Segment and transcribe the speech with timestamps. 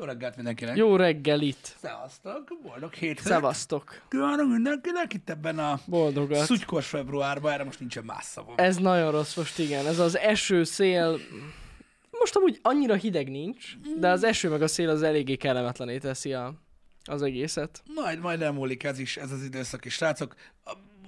[0.00, 0.76] Jó reggelt mindenkinek!
[0.76, 1.76] Jó reggelit!
[1.80, 2.58] Szevasztok!
[2.62, 3.26] Boldog hétfőt!
[3.26, 4.02] Szevasztok!
[4.08, 6.44] Kívánok mindenkinek itt ebben a Boldogat!
[6.44, 8.54] szutykos februárban, erre most nincsen más szavam.
[8.56, 9.86] Ez nagyon rossz most, igen.
[9.86, 11.18] Ez az eső, szél...
[12.10, 16.32] Most amúgy annyira hideg nincs, de az eső meg a szél az eléggé kellemetlené teszi
[16.32, 16.54] a,
[17.04, 17.82] az egészet.
[17.94, 19.94] Majd, majd elmúlik ez is, ez az időszak is.
[19.94, 20.34] Srácok,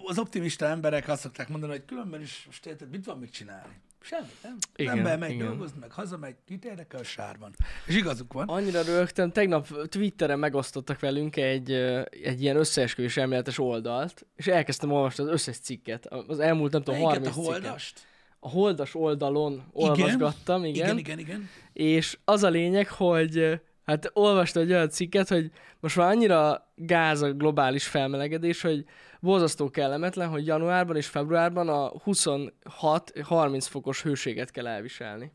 [0.04, 3.80] az optimista emberek azt szokták mondani, hogy különben is most érted, mit van mit csinálni?
[4.02, 4.56] Semmit, nem?
[4.76, 5.46] Igen, ember megy igen.
[5.46, 7.54] dolgozni, meg hazamegy, mit érdekel a sárban.
[7.86, 8.48] És igazuk van.
[8.48, 11.72] Annyira rögtön, tegnap Twitteren megosztottak velünk egy,
[12.10, 16.06] egy ilyen összeesküvés elméletes oldalt, és elkezdtem olvasni az összes cikket.
[16.06, 17.62] Az elmúlt, nem tudom, Melyiket 30 a cikket.
[17.62, 18.06] holdast?
[18.38, 20.84] A holdas oldalon olvasgattam, igen.
[20.84, 21.48] Igen, igen, igen.
[21.72, 27.22] És az a lényeg, hogy hát olvastam egy olyan cikket, hogy most már annyira gáz
[27.22, 28.84] a globális felmelegedés, hogy
[29.20, 35.33] borzasztó kellemetlen, hogy januárban és februárban a 26-30 fokos hőséget kell elviselni.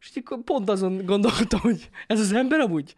[0.00, 2.94] És így pont azon gondolkodtam, hogy ez az ember amúgy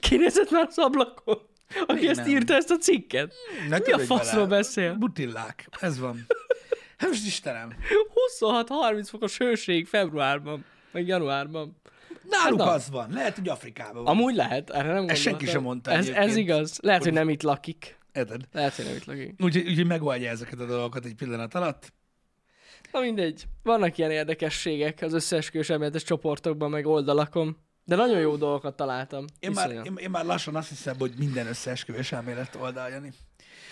[0.00, 1.38] kinézett már az ablakon,
[1.86, 2.28] aki Még ezt nem.
[2.28, 3.32] írta ezt a cikket.
[3.68, 4.56] Ne Mi a faszról vele.
[4.56, 4.94] beszél?
[4.94, 6.26] Butillák, ez van.
[6.96, 7.72] Hát most Istenem.
[8.40, 11.76] 26-30 fokos hőség februárban, meg januárban.
[12.30, 13.10] Náluk Hát az van.
[13.12, 14.16] Lehet, hogy Afrikában van.
[14.16, 15.16] Amúgy lehet, erre nem gondoltam.
[15.16, 16.78] senki sem mondta Ez, ez igaz.
[16.82, 17.98] Lehet, hogy nem itt lakik.
[18.16, 18.40] Érted?
[18.52, 19.42] Lehet, hogy nem itt lakik.
[19.42, 21.92] Úgyhogy úgy, megoldja ezeket a dolgokat egy pillanat alatt.
[22.92, 23.44] Na mindegy.
[23.62, 27.56] Vannak ilyen érdekességek az összeesküvés elméletes csoportokban, meg oldalakon.
[27.84, 29.24] De nagyon jó dolgokat találtam.
[29.38, 33.02] Én már, én, én már lassan azt hiszem, hogy minden összeesküvés elmélet oldalja.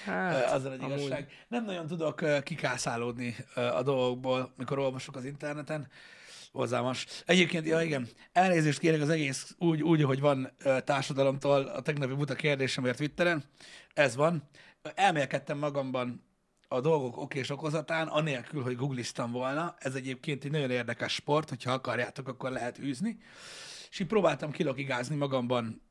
[0.04, 0.98] Hát, az a nagy amúgy.
[0.98, 1.28] igazság.
[1.48, 5.88] Nem nagyon tudok kikászálódni a dolgokból, mikor olvasok az interneten.
[6.52, 6.90] Hozzám
[7.26, 10.52] Egyébként, ja igen, elnézést kérek az egész úgy, úgy hogy van
[10.84, 13.44] társadalomtól a tegnapi buta kérdésemért Twitteren.
[13.94, 14.48] Ez van.
[14.94, 16.24] Elmélkedtem magamban
[16.68, 19.74] a dolgok ok és okozatán, anélkül, hogy googliztam volna.
[19.78, 23.18] Ez egyébként egy nagyon érdekes sport, hogyha akarjátok, akkor lehet űzni.
[23.90, 25.82] És így próbáltam kilokigázni magamban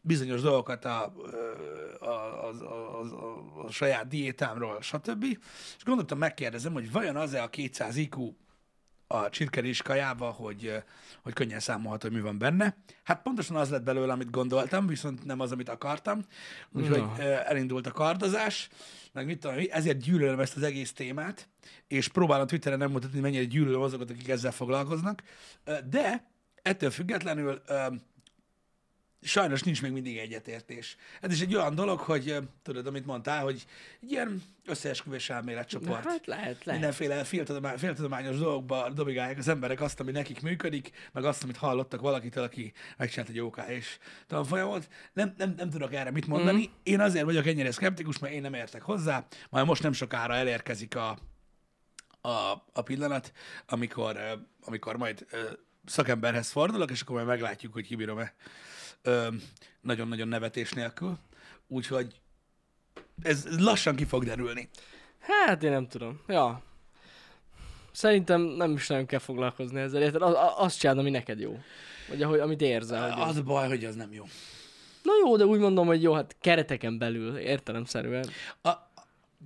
[0.00, 1.14] bizonyos dolgokat a,
[2.00, 5.24] a, a, a, a, a saját diétámról, stb.
[5.76, 8.34] És gondoltam, megkérdezem, hogy vajon az-e a 200 IQ
[9.12, 10.82] a csirkerés kajába, hogy,
[11.22, 12.76] hogy könnyen számolható, hogy mi van benne.
[13.02, 16.24] Hát pontosan az lett belőle, amit gondoltam, viszont nem az, amit akartam.
[16.72, 18.68] Úgyhogy ö, elindult a kardozás,
[19.12, 21.48] meg mit tudom, ezért gyűlölöm ezt az egész témát,
[21.86, 25.22] és próbálom Twitteren nem mutatni, mennyire gyűlölöm azokat, akik ezzel foglalkoznak.
[25.90, 26.30] De
[26.62, 27.62] ettől függetlenül
[29.22, 30.96] sajnos nincs még mindig egyetértés.
[31.20, 33.64] Ez is egy olyan dolog, hogy tudod, amit mondtál, hogy
[34.02, 36.04] egy ilyen összeesküvés elméletcsoport.
[36.04, 36.66] Hát lehet, lehet.
[36.66, 42.00] Mindenféle féltudomány, féltudományos dolgokba dobigálják az emberek azt, ami nekik működik, meg azt, amit hallottak
[42.00, 44.88] valakitől, aki megcsinált egy OK és tanfolyamot.
[45.12, 46.60] Nem, nem, nem tudok erre mit mondani.
[46.60, 46.72] Mm.
[46.82, 49.26] Én azért vagyok ennyire szkeptikus, mert én nem értek hozzá.
[49.50, 51.18] Majd most nem sokára elérkezik a,
[52.20, 53.32] a, a pillanat,
[53.66, 54.18] amikor,
[54.64, 55.26] amikor majd
[55.84, 58.34] szakemberhez fordulok, és akkor majd meglátjuk, hogy kibírom-e
[59.80, 61.18] nagyon-nagyon nevetés nélkül.
[61.68, 62.20] Úgyhogy
[63.22, 64.68] ez, ez lassan ki fog derülni.
[65.18, 66.20] Hát én nem tudom.
[66.26, 66.62] Ja.
[67.92, 70.02] Szerintem nem is nagyon kell foglalkozni ezzel.
[70.02, 70.22] Érted?
[70.22, 71.58] Az, az- azt csinálod, ami neked jó.
[72.08, 73.10] Vagy ahogy, amit érzel.
[73.10, 74.24] Hogy Az a baj, hogy az nem jó.
[75.02, 78.28] Na jó, de úgy mondom, hogy jó, hát kereteken belül, értelemszerűen.
[78.62, 78.70] A,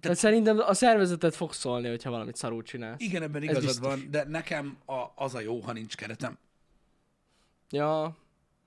[0.01, 3.01] Tehát szerintem a szervezetet fog szólni, hogyha valamit szarul csinálsz.
[3.01, 6.39] igen, ebben igazad van, de nekem a, az a jó, ha nincs keretem.
[7.71, 8.17] Ja.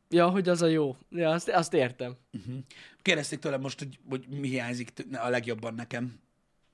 [0.09, 0.97] Ja, hogy az a jó.
[1.09, 2.17] Ja, azt, azt értem.
[3.01, 6.19] Kérdezték tőlem most, hogy, hogy mi hiányzik a legjobban nekem,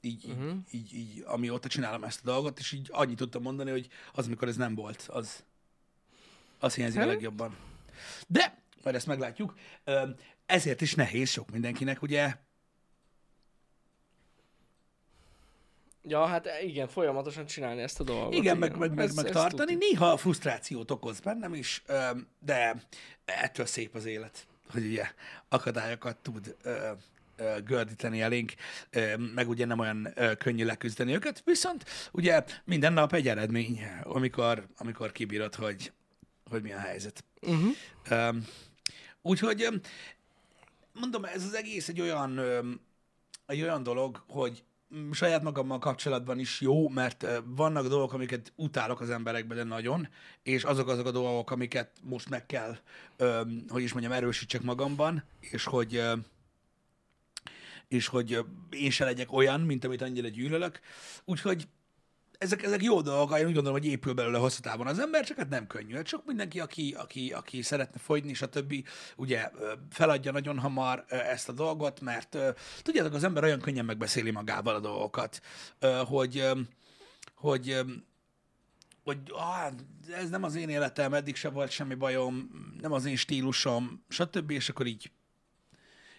[0.01, 0.53] így, uh-huh.
[0.71, 4.47] így, így, amióta csinálom ezt a dolgot, és így annyit tudtam mondani, hogy az, amikor
[4.47, 5.43] ez nem volt, az,
[6.59, 7.11] az hiányzik a Hát?
[7.11, 7.55] legjobban.
[8.27, 9.53] De, majd ezt meglátjuk,
[10.45, 12.35] ezért is nehéz sok mindenkinek, ugye,
[16.07, 18.33] Ja, hát igen, folyamatosan csinálni ezt a dolgot.
[18.33, 19.73] Igen, meg, meg, meg, meg tartani.
[19.73, 19.85] tuti.
[19.85, 21.83] Néha frusztrációt okoz bennem is,
[22.39, 22.83] de
[23.25, 25.07] ettől szép az élet, hogy ugye
[25.49, 26.55] akadályokat tud
[27.63, 28.53] gördíteni elénk,
[29.35, 35.11] meg ugye nem olyan könnyű leküzdeni őket, viszont ugye minden nap egy eredmény, amikor, amikor
[35.11, 35.91] kibírod, hogy,
[36.49, 37.23] hogy mi a helyzet.
[37.41, 38.35] Uh-huh.
[39.21, 39.67] Úgyhogy
[40.93, 42.39] mondom, ez az egész egy olyan,
[43.45, 44.63] egy olyan dolog, hogy
[45.11, 50.07] saját magammal kapcsolatban is jó, mert vannak dolgok, amiket utálok az emberekben, de nagyon,
[50.43, 52.77] és azok azok a dolgok, amiket most meg kell,
[53.67, 56.03] hogy is mondjam, erősítsek magamban, és hogy
[57.87, 60.79] és hogy én se legyek olyan, mint amit annyira gyűlölök.
[61.25, 61.67] Úgyhogy
[62.37, 65.37] ezek, ezek jó dolgok, én úgy gondolom, hogy épül belőle hosszú távon az ember, csak
[65.37, 65.95] hát nem könnyű.
[65.95, 68.73] Hát Sok mindenki, aki, aki, aki szeretne fogyni, stb.
[69.15, 72.37] ugye ö, feladja nagyon hamar ezt a dolgot, mert
[72.81, 75.41] tudjátok, az ember olyan könnyen megbeszéli magával a dolgokat,
[76.05, 76.49] hogy,
[77.35, 77.85] hogy
[79.05, 79.71] hogy ah,
[80.13, 82.49] ez nem az én életem, eddig se volt semmi bajom,
[82.81, 84.51] nem az én stílusom, stb.
[84.51, 85.11] És akkor így,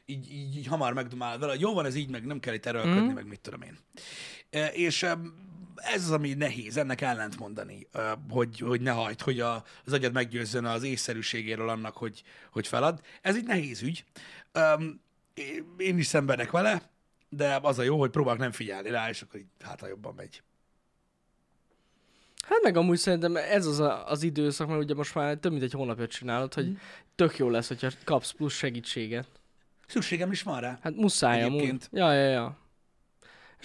[0.04, 2.66] így, így, így hamar megdumál vele, hogy jó van, ez így, meg nem kell itt
[2.66, 3.14] erőlködni, mm.
[3.14, 3.78] meg mit tudom én.
[4.72, 5.06] És
[5.76, 7.86] ez az, ami nehéz, ennek ellent mondani,
[8.30, 13.00] hogy, hogy ne hagyd, hogy a, az agyad meggyőzzön az észszerűségéről annak, hogy, hogy felad.
[13.22, 14.04] Ez egy nehéz ügy.
[15.76, 16.82] Én is szenvedek vele,
[17.28, 20.14] de az a jó, hogy próbálok nem figyelni rá, és akkor így hát ha jobban
[20.16, 20.42] megy.
[22.48, 25.64] Hát meg amúgy szerintem ez az a, az időszak, mert ugye most már több mint
[25.64, 26.76] egy hónapja csinálod, hogy Mhm.
[27.14, 29.26] tök jó lesz, hogyha kapsz plusz segítséget.
[29.86, 30.78] Szükségem is van rá.
[30.82, 31.74] Hát muszáj amúgy.
[31.92, 32.56] Ja, ja, ja.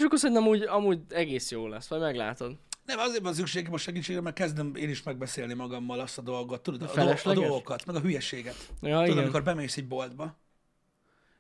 [0.01, 2.57] És akkor szerintem úgy, amúgy egész jó lesz, vagy meglátod.
[2.86, 6.63] Nem, azért van szükségem a segítségre, mert kezdem én is megbeszélni magammal azt a dolgot,
[6.63, 7.44] tudod, a, a felesleges?
[7.44, 8.56] dolgokat, meg a hülyeséget.
[8.81, 9.18] Ja, Tudod, igen.
[9.18, 10.38] amikor bemész egy boltba,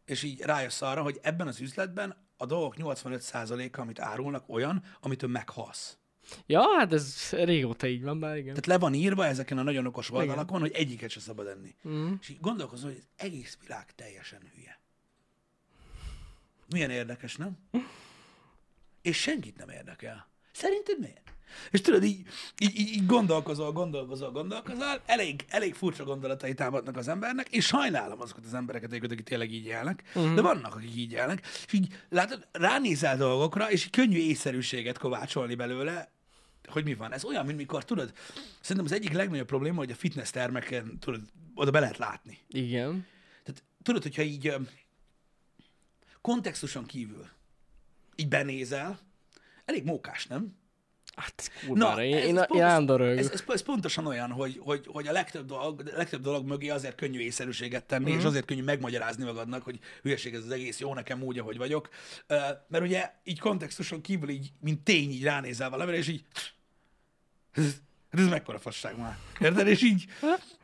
[0.05, 5.29] és így rájössz arra, hogy ebben az üzletben a dolgok 85%-a, amit árulnak, olyan, amitől
[5.29, 5.97] meghalsz.
[6.45, 8.49] Ja, hát ez régóta így van, bár igen.
[8.49, 11.75] Tehát le van írva ezeken a nagyon okos oldalakon, hogy egyiket se szabad enni.
[11.87, 12.13] Mm.
[12.21, 14.79] És így gondolkozol, hogy az egész világ teljesen hülye.
[16.69, 17.57] Milyen érdekes, nem?
[19.01, 20.27] És senkit nem érdekel.
[20.51, 21.31] Szerinted miért?
[21.71, 22.27] És tudod, így,
[22.57, 28.45] így, így, gondolkozol, gondolkozol, gondolkozol, elég, elég furcsa gondolatai támadnak az embernek, és sajnálom azokat
[28.45, 30.33] az embereket, akik tényleg így élnek, uh-huh.
[30.33, 36.11] de vannak, akik így élnek, és így látod, ránézel dolgokra, és könnyű észszerűséget kovácsolni belőle,
[36.67, 37.13] hogy mi van.
[37.13, 38.13] Ez olyan, mint mikor, tudod,
[38.59, 41.21] szerintem az egyik legnagyobb probléma, hogy a fitness termeken, tudod,
[41.55, 42.37] oda be lehet látni.
[42.49, 43.05] Igen.
[43.43, 44.53] Tehát tudod, hogyha így
[46.21, 47.29] kontextuson kívül
[48.21, 48.99] így benézel,
[49.65, 50.59] elég mókás, nem?
[51.15, 52.57] Hát kurvára, én, én, én pontos-
[53.17, 56.69] ez, ez, ez, pontosan olyan, hogy, hogy, hogy a legtöbb dolog, a legtöbb dolog mögé
[56.69, 58.09] azért könnyű észszerűséget tenni, Mhm.
[58.11, 58.23] uh-huh.
[58.25, 61.89] és azért könnyű megmagyarázni magadnak, hogy hülyeség ez az egész, jó nekem úgy, ahogy vagyok.
[62.27, 62.35] Ö,
[62.67, 66.23] Mert ugye így kontextuson kívül így, mint tény, így ránézel valamire, és így
[67.51, 67.75] ez,
[68.09, 69.17] ez mekkora fasság már.
[69.39, 69.67] Érted?
[69.67, 70.05] És így,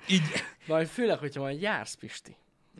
[0.09, 0.21] így
[0.67, 2.35] Majd főleg, hogyha majd jársz, Pisti,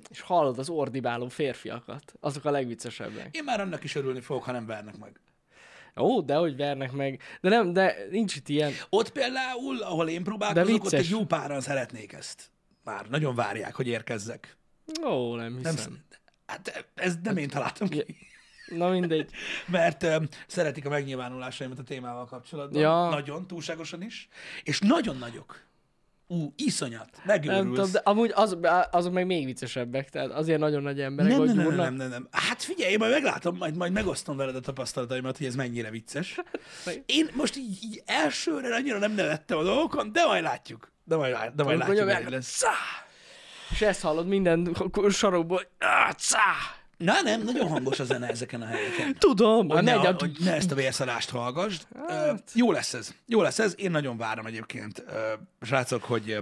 [0.09, 3.35] és hallod az ordibáló férfiakat, azok a legviccesebbek.
[3.35, 5.19] én már annak is örülni fogok, ha nem vernek meg.
[5.99, 7.21] Ó, de hogy vernek meg.
[7.41, 8.71] De nem, de nincs itt ilyen.
[8.89, 12.51] Ott például, ahol én próbálkozok, ott egy jó páran szeretnék ezt.
[12.83, 14.57] Már nagyon várják, hogy érkezzek.
[15.03, 15.93] Ó, nem Nem, hiszem.
[16.09, 18.05] sz- hát ez nem én találtam ki,
[18.67, 19.29] Na mindegy.
[19.67, 22.81] mert um, szeretik a megnyilvánulásaimat a témával kapcsolatban.
[22.81, 23.09] Ja.
[23.09, 24.27] Nagyon, túlságosan is.
[24.63, 25.66] És nagyon nagyok.
[26.29, 27.09] Ú, iszonyat.
[27.25, 27.91] Nem tudom, Megőrülsz.
[27.91, 28.57] de amúgy az,
[28.91, 32.27] azok meg még viccesebbek, tehát azért nagyon nagy emberek, nem, nem, nem, nem, nem, nem.
[32.31, 36.39] Hát figyelj, én majd meglátom, majd, majd megosztom veled a tapasztalataimat, hogy ez mennyire vicces.
[37.05, 40.91] Én most így, így elsőre annyira nem nevettem a dolgokon, de majd látjuk.
[41.03, 42.47] De majd, lát- de majd látjuk, hogy lesz.
[42.47, 42.71] Szá!
[43.71, 44.75] És ezt hallod minden
[45.09, 46.39] sarokból, hogy "Á, szá!
[46.97, 49.15] Na nem, nagyon hangos a zene ezeken a helyeken.
[49.19, 51.87] Tudom, Hogy hát ne, a, hogy ne ezt a vérszadást hallgassd.
[52.07, 52.51] Hát.
[52.53, 53.13] Jó lesz ez.
[53.25, 53.73] Jó lesz ez.
[53.77, 55.03] Én nagyon várom egyébként,
[55.61, 56.37] srácok, hogy,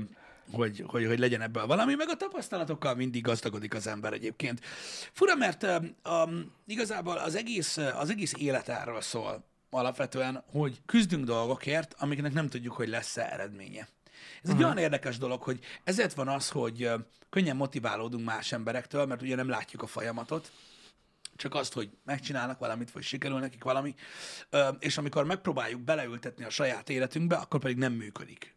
[0.52, 4.60] hogy, hogy, hogy legyen ebből valami, meg a tapasztalatokkal mindig gazdagodik az ember egyébként.
[5.12, 11.96] Fura, mert um, igazából az egész, az egész élet erről szól alapvetően, hogy küzdünk dolgokért,
[12.00, 13.88] amiknek nem tudjuk, hogy lesz-e eredménye.
[14.44, 16.90] Ez egy olyan érdekes dolog, hogy ezért van az, hogy
[17.30, 20.52] könnyen motiválódunk más emberektől, mert ugye nem látjuk a folyamatot,
[21.36, 23.96] csak azt, hogy megcsinálnak valamit, vagy sikerül nekik valami,
[24.80, 28.56] és amikor megpróbáljuk beleültetni a saját életünkbe, akkor pedig nem működik.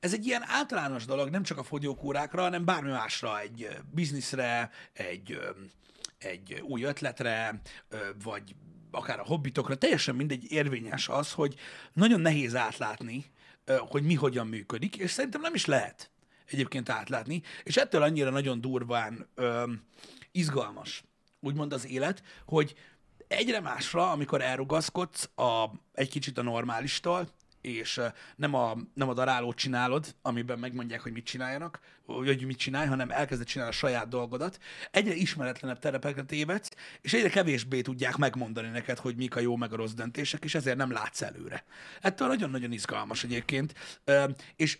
[0.00, 5.38] Ez egy ilyen általános dolog, nem csak a fogyókúrákra, hanem bármi másra, egy bizniszre, egy,
[6.18, 7.60] egy új ötletre,
[8.22, 8.54] vagy
[8.90, 11.54] akár a hobbitokra, teljesen mindegy érvényes az, hogy
[11.92, 13.24] nagyon nehéz átlátni,
[13.76, 16.10] hogy mi hogyan működik, és szerintem nem is lehet
[16.46, 19.82] egyébként átlátni, és ettől annyira nagyon durván öm,
[20.32, 21.04] izgalmas,
[21.40, 22.74] úgymond az élet, hogy
[23.28, 27.28] egyre másra, amikor elrugaszkodsz a, egy kicsit a normálistól,
[27.60, 28.00] és
[28.36, 33.10] nem a, nem a darálót csinálod, amiben megmondják, hogy mit csináljanak, hogy mit csinálj, hanem
[33.10, 34.58] elkezded csinálni a saját dolgodat,
[34.90, 39.72] egyre ismeretlenebb terepekre tévedsz, és egyre kevésbé tudják megmondani neked, hogy mik a jó meg
[39.72, 41.64] a rossz döntések, és ezért nem látsz előre.
[42.00, 43.74] Ettől nagyon-nagyon izgalmas egyébként,
[44.56, 44.78] és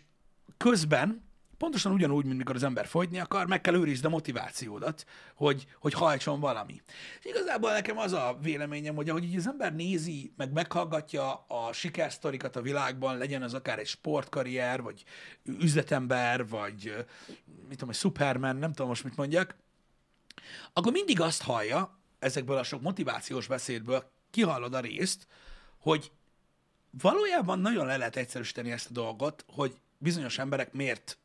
[0.57, 1.28] közben
[1.59, 5.93] pontosan ugyanúgy, mint mikor az ember fogyni akar, meg kell őrizd a motivációdat, hogy, hogy
[5.93, 6.81] hajtson valami.
[7.19, 12.55] És igazából nekem az a véleményem, hogy ahogy az ember nézi, meg meghallgatja a sikersztorikat
[12.55, 15.03] a világban, legyen az akár egy sportkarrier, vagy
[15.43, 17.05] üzletember, vagy
[17.45, 19.55] mit tudom, egy Superman, nem tudom most mit mondjak,
[20.73, 25.27] akkor mindig azt hallja, ezekből a sok motivációs beszédből kihallod a részt,
[25.77, 26.11] hogy
[27.01, 31.17] valójában nagyon le lehet egyszerűsíteni ezt a dolgot, hogy bizonyos emberek miért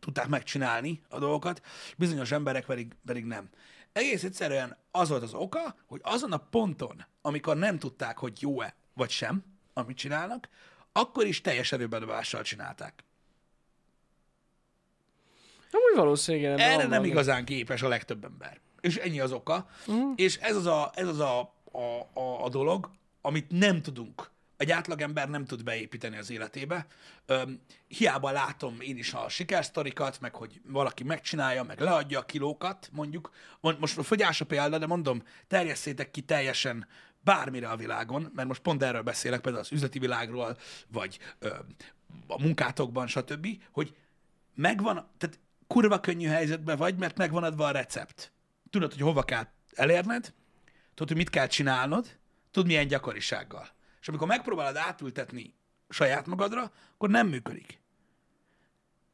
[0.00, 1.62] tudták megcsinálni a dolgokat,
[1.96, 3.48] bizonyos emberek pedig, pedig nem.
[3.92, 8.74] Egész egyszerűen az volt az oka, hogy azon a ponton, amikor nem tudták, hogy jó-e
[8.94, 10.48] vagy sem, amit csinálnak,
[10.92, 13.04] akkor is teljes erőbedovással csinálták.
[15.70, 17.08] Amúgy valószínűleg ebben Erre nem valami.
[17.08, 18.60] igazán képes a legtöbb ember.
[18.80, 19.68] És ennyi az oka.
[19.86, 20.12] Mhm.
[20.16, 22.90] És ez az a, ez az a, a, a, a dolog,
[23.20, 26.86] amit nem tudunk, egy átlagember nem tud beépíteni az életébe.
[27.26, 32.88] Öm, hiába látom én is a sikersztorikat, meg hogy valaki megcsinálja, meg leadja a kilókat,
[32.92, 33.30] mondjuk.
[33.60, 36.86] Mond- Most fogyás a példa, de mondom, terjesszétek ki teljesen
[37.20, 41.54] bármire a világon, mert most pont erről beszélek, például az üzleti világról, vagy ö,
[42.26, 43.96] a munkátokban, stb., hogy
[44.54, 48.32] megvan, tehát kurva könnyű helyzetben vagy, mert megvan adva a recept.
[48.70, 50.32] Tudod, hogy hova kell elérned,
[50.94, 52.16] tudod, hogy mit kell csinálnod,
[52.50, 53.76] tudod, milyen gyakorisággal.
[54.00, 55.54] És amikor megpróbálod átültetni
[55.88, 57.80] saját magadra, akkor nem működik.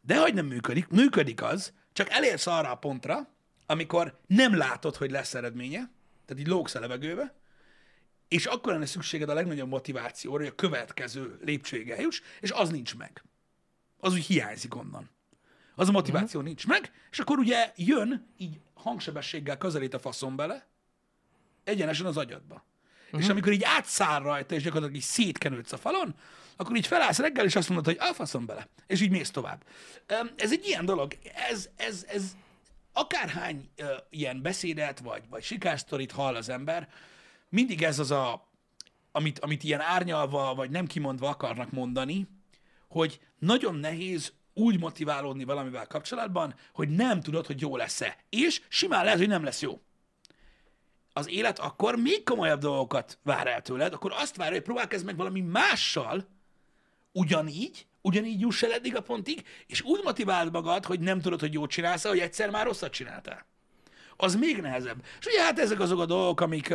[0.00, 3.28] De hogy nem működik, működik az, csak elérsz arra a pontra,
[3.66, 5.90] amikor nem látod, hogy lesz eredménye,
[6.26, 7.34] tehát így lógsz a levegőbe,
[8.28, 12.96] és akkor lenne szükséged a legnagyobb motivációra, hogy a következő lépcsőig eljuss, és az nincs
[12.96, 13.24] meg.
[13.98, 15.10] Az úgy hiányzik onnan.
[15.74, 16.44] Az a motiváció uh-huh.
[16.44, 20.66] nincs meg, és akkor ugye jön így hangsebességgel közelít a faszom bele,
[21.64, 22.64] egyenesen az agyadba.
[23.14, 23.28] Uh-huh.
[23.28, 26.14] És amikor így átszáll rajta, és gyakorlatilag így szétkenődsz a falon,
[26.56, 29.64] akkor így felállsz reggel, és azt mondod, hogy alfaszom bele, és így mész tovább.
[30.36, 31.12] Ez egy ilyen dolog,
[31.50, 32.36] ez, ez, ez
[32.92, 36.88] akárhány uh, ilyen beszédet, vagy, vagy sikersztorit hall az ember,
[37.48, 38.48] mindig ez az a,
[39.12, 42.26] amit, amit ilyen árnyalva, vagy nem kimondva akarnak mondani,
[42.88, 48.16] hogy nagyon nehéz úgy motiválódni valamivel kapcsolatban, hogy nem tudod, hogy jó lesz-e.
[48.28, 49.80] És simán lehet, hogy nem lesz jó.
[51.16, 55.16] Az élet akkor még komolyabb dolgokat vár el tőled, akkor azt várja, hogy próbálkozz meg
[55.16, 56.26] valami mással,
[57.12, 61.52] ugyanígy, ugyanígy juss el eddig a pontig, és úgy motiváld magad, hogy nem tudod, hogy
[61.52, 63.46] jót csinálsz, hogy egyszer már rosszat csináltál.
[64.16, 65.04] Az még nehezebb.
[65.20, 66.74] És ugye hát ezek azok a dolgok, amik,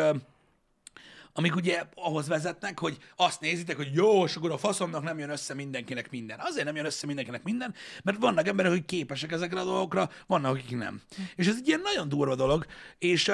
[1.34, 5.30] amik ugye ahhoz vezetnek, hogy azt nézitek, hogy jó, és akkor a faszomnak nem jön
[5.30, 6.40] össze mindenkinek minden.
[6.40, 10.56] Azért nem jön össze mindenkinek minden, mert vannak emberek, akik képesek ezekre a dolgokra, vannak,
[10.56, 11.02] akik nem.
[11.36, 12.66] És ez egy ilyen nagyon durva dolog,
[12.98, 13.32] és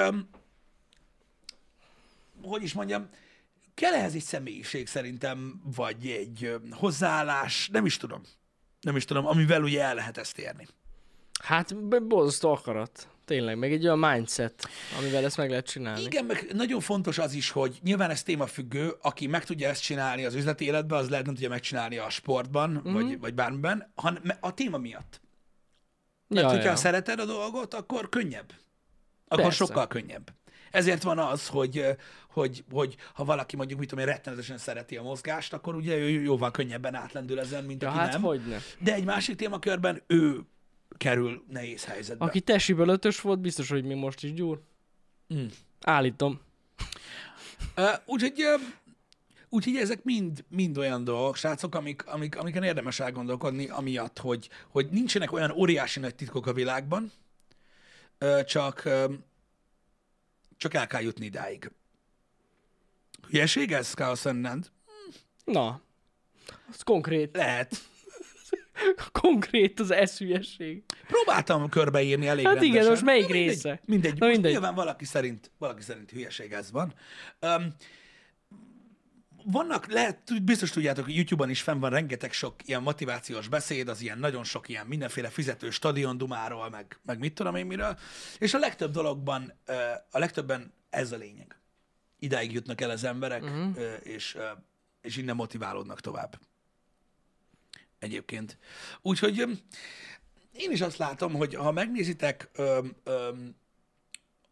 [2.48, 3.08] hogy is mondjam,
[3.74, 8.22] kell ehhez egy személyiség szerintem, vagy egy hozzáállás, nem is tudom.
[8.80, 10.66] Nem is tudom, amivel ugye el lehet ezt érni.
[11.42, 11.76] Hát
[12.06, 13.08] borzasztó akarat.
[13.24, 16.02] Tényleg, meg egy olyan mindset, amivel ezt meg lehet csinálni.
[16.02, 20.24] Igen, meg nagyon fontos az is, hogy nyilván ez témafüggő, aki meg tudja ezt csinálni
[20.24, 22.88] az üzleti életben, az lehet nem tudja megcsinálni a sportban, Mhm.
[22.88, 23.06] mm-hmm.
[23.06, 25.20] vagy, vagy bármiben, hanem a téma miatt.
[26.28, 26.76] Mert Ja, hogyha ja.
[26.76, 28.52] szereted a dolgot, akkor könnyebb.
[29.28, 29.64] Akkor Persze.
[29.64, 30.32] sokkal könnyebb.
[30.76, 31.84] Ezért van az, hogy,
[32.30, 36.08] hogy, hogy ha valaki mondjuk, mit tudom én, rettenetesen szereti a mozgást, akkor ugye ő
[36.08, 38.22] jóval könnyebben átlendül ezen, mint Ja, aki hát nem.
[38.22, 38.58] hogyne.
[38.78, 40.40] De egy másik témakörben ő
[40.96, 42.24] kerül nehéz helyzetbe.
[42.24, 44.60] Aki tesiből ötös volt, biztos, hogy mi most is gyúr.
[45.34, 45.46] Mm.
[45.80, 46.40] Állítom.
[47.76, 48.60] Uh, úgyhogy, uh,
[49.48, 54.88] úgyhogy ezek mind, mind olyan dolgok, srácok, amik, amik, amiken érdemes elgondolkodni, amiatt, hogy, hogy
[54.90, 57.12] nincsenek olyan óriási nagy titkok a világban,
[58.46, 58.88] csak,
[60.56, 61.70] csak el kell jutni idáig.
[63.30, 64.70] Hülyeség ez, Chaos Fernand?
[65.44, 65.80] Na.
[66.70, 67.36] Az konkrét.
[67.36, 67.76] Lehet.
[69.22, 70.82] Konkrét az eszülyesség.
[71.06, 72.90] Próbáltam körbeírni elég Hát igen, rendesen.
[72.90, 73.80] most melyik mindegy, része?
[73.84, 74.18] Mindegy.
[74.18, 74.52] Na, Most mindegy.
[74.52, 76.94] Nyilván valaki szerint, valaki szerint hülyeség ez van.
[77.40, 77.74] Um,
[79.50, 84.00] vannak, lehet, biztos tudjátok, hogy YouTube-on is fenn van rengeteg sok ilyen motivációs beszéd, az
[84.00, 87.98] ilyen nagyon sok ilyen mindenféle fizető stadiondumáról, meg, meg mit tudom én miről,
[88.38, 89.52] és a legtöbb dologban,
[90.10, 91.58] a legtöbben ez a lényeg.
[92.18, 93.76] Idáig jutnak el az emberek, uh-huh.
[94.02, 94.36] és,
[95.00, 96.40] és innen motiválódnak tovább.
[97.98, 98.58] Egyébként.
[99.02, 99.38] Úgyhogy
[100.52, 102.50] én is azt látom, hogy ha megnézitek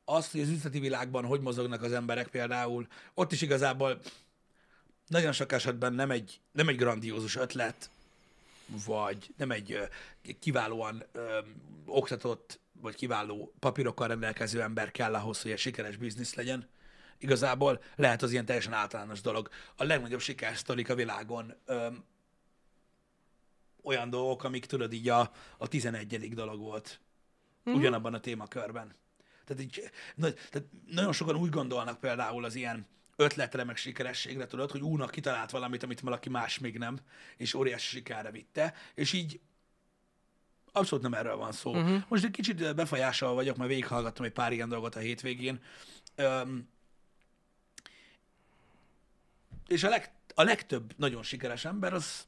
[0.05, 4.01] azt, hogy az üzleti világban hogy mozognak az emberek például, ott is igazából
[5.07, 7.91] nagyon sok esetben nem egy, nem egy grandiózus ötlet,
[8.67, 9.79] vagy nem egy
[10.41, 11.39] kiválóan ö,
[11.87, 16.69] oktatott, vagy kiváló papírokkal rendelkező ember kell ahhoz, hogy egy sikeres biznisz legyen.
[17.19, 19.49] Igazából lehet az ilyen teljesen általános dolog.
[19.77, 21.87] A legnagyobb sikersztorik a világon ö,
[23.83, 26.35] olyan dolgok, amik tudod így a, a 11.
[26.35, 27.01] dolog volt.
[27.69, 27.79] Mm-hmm.
[27.79, 28.95] Ugyanabban a témakörben.
[29.45, 34.71] Tehát, így, na, tehát nagyon sokan úgy gondolnak például az ilyen ötletre, meg sikerességre, tudod,
[34.71, 36.99] hogy únak kitalált valamit, amit valaki más még nem,
[37.37, 39.41] és óriási sikerre vitte, és így
[40.73, 41.75] abszolút nem erről van szó.
[41.75, 42.03] Uh-huh.
[42.09, 45.63] Most egy kicsit befolyással vagyok, mert végighallgattam egy pár ilyen dolgot a hétvégén.
[46.17, 46.69] Öm,
[49.67, 52.27] és a, leg, a legtöbb nagyon sikeres ember az,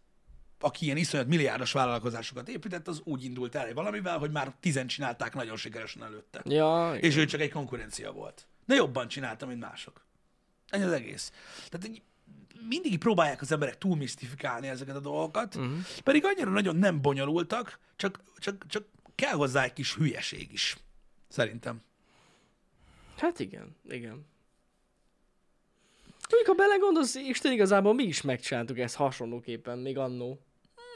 [0.60, 5.34] aki ilyen iszonyat milliárdos vállalkozásokat épített, az úgy indult el valamivel, hogy már tizen csinálták
[5.34, 6.42] nagyon sikeresen előtte.
[6.44, 8.46] Ja, És ő csak egy konkurencia volt.
[8.66, 10.05] De jobban csinálta, mint mások.
[10.68, 11.32] Ennyi az egész.
[11.68, 12.02] Tehát így,
[12.68, 15.78] mindig próbálják az emberek túlmisztifikálni ezeket a dolgokat, uh-huh.
[16.04, 20.76] pedig annyira nagyon nem bonyolultak, csak, csak, csak kell hozzá egy kis hülyeség is.
[21.28, 21.82] Szerintem.
[23.16, 24.26] Hát igen, igen.
[26.30, 30.40] Mondjuk, ha belegondolsz, Isten igazából mi is megcsináltuk ezt hasonlóképpen, még annó.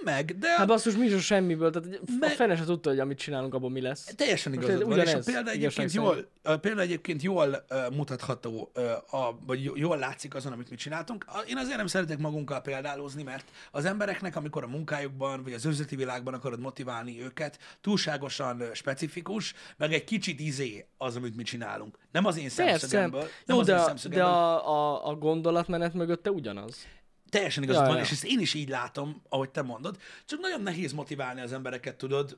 [0.04, 3.54] Meg, de Hát basszus, mi is semmiből, tehát a fene se tudta, hogy amit csinálunk,
[3.54, 4.04] abból mi lesz.
[4.16, 8.84] Teljesen igazad van, és a példa egyébként jól, a példa egyébként jól uh, mutatható, uh,
[9.14, 11.24] a, vagy jó- jól látszik azon, amit mi csináltunk.
[11.48, 15.96] Én azért nem szeretek magunkkal példálózni, mert az embereknek, amikor a munkájukban, vagy az üzleti
[15.96, 21.98] világban akarod motiválni őket, túlságosan specifikus, meg egy kicsit izé az, amit mi csinálunk.
[22.12, 23.28] Nem az én szemszögemből.
[23.46, 26.86] Jó, de, de a, a, a gondolatmenet mögötte ugyanaz.
[27.30, 28.02] Teljesen igazad Ja, van, ja.
[28.02, 29.96] és ezt én is így látom, ahogy te mondod.
[30.24, 32.36] Csak nagyon nehéz motiválni az embereket, tudod,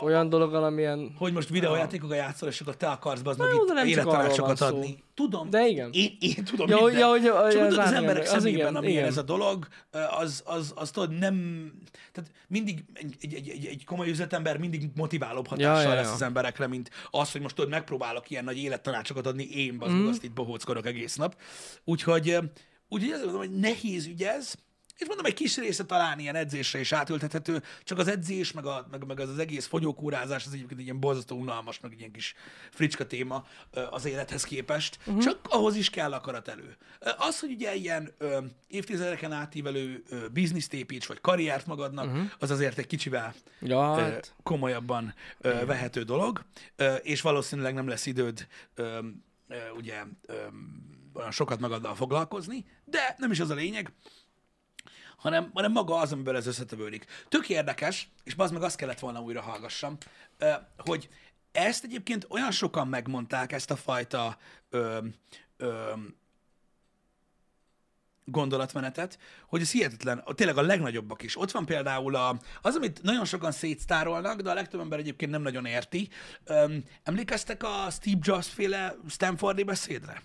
[0.00, 1.14] a, Olyan dolog, amilyen...
[1.18, 5.02] hogy most videójátékokkal játszol, és akkor te akarsz be az meg itt élettanácsokat adni.
[5.14, 5.50] Tudom.
[5.50, 5.90] De igen.
[5.92, 6.98] Én, én tudom Ja, minden.
[6.98, 9.08] ja, hogy- ja, Csak ja, tudod, az emberek az szemében, igen, amilyen igen.
[9.08, 9.66] ez a dolog,
[10.18, 11.66] az, az, az tudod, nem...
[12.12, 16.12] Tehát mindig egy, egy, egy, egy, komoly üzletember mindig motiválóbb hatással Ja, ja, lesz ja.
[16.12, 20.06] az emberekre, mint az, hogy most tudod, megpróbálok ilyen nagy élettanácsokat adni, én bazd mm.
[20.06, 21.36] azt itt bohóckodok egész nap.
[21.84, 22.38] Úgyhogy,
[22.92, 24.54] úgyhogy ezért mondom, hogy nehéz ügy ez,
[24.96, 28.86] és mondom, egy kis része talán ilyen edzésre is átültethető, csak az edzés, meg, a,
[28.90, 32.12] meg, meg az, az egész fogyókúrázás, az egyébként egy ilyen borzasztó unalmas, meg egy ilyen
[32.12, 32.34] kis
[32.70, 33.46] fricska téma
[33.90, 35.22] az élethez képest, uh-huh.
[35.22, 36.76] csak ahhoz is kell akarat elő.
[37.18, 42.30] Az, hogy ugye ilyen ö, évtizedeken átívelő ö, bizniszt építs, vagy karriert magadnak, uh-huh.
[42.38, 44.34] az azért egy kicsivel Ja, ö, hát.
[44.42, 46.44] komolyabban ö, vehető dolog,
[46.76, 48.98] ö, és valószínűleg nem lesz időd ö,
[49.48, 50.34] ö, ugye ö,
[51.14, 53.92] olyan sokat magaddal foglalkozni, de nem is az a lényeg,
[55.16, 57.06] hanem, hanem maga az, amiből ez összetevődik.
[57.28, 59.96] Tök érdekes, és az meg azt kellett volna újra hallgassam,
[60.76, 61.08] hogy
[61.52, 64.36] ezt egyébként olyan sokan megmondták, ezt a fajta
[64.70, 64.98] ö,
[65.56, 65.92] ö,
[68.24, 71.36] gondolatmenetet, hogy ez hihetetlen, tényleg a legnagyobbak is.
[71.36, 75.42] Ott van például a, az, amit nagyon sokan szétsztárolnak, de a legtöbb ember egyébként nem
[75.42, 76.08] nagyon érti.
[76.44, 80.22] Öm, emlékeztek a Steve Jobs féle Stanfordi beszédre?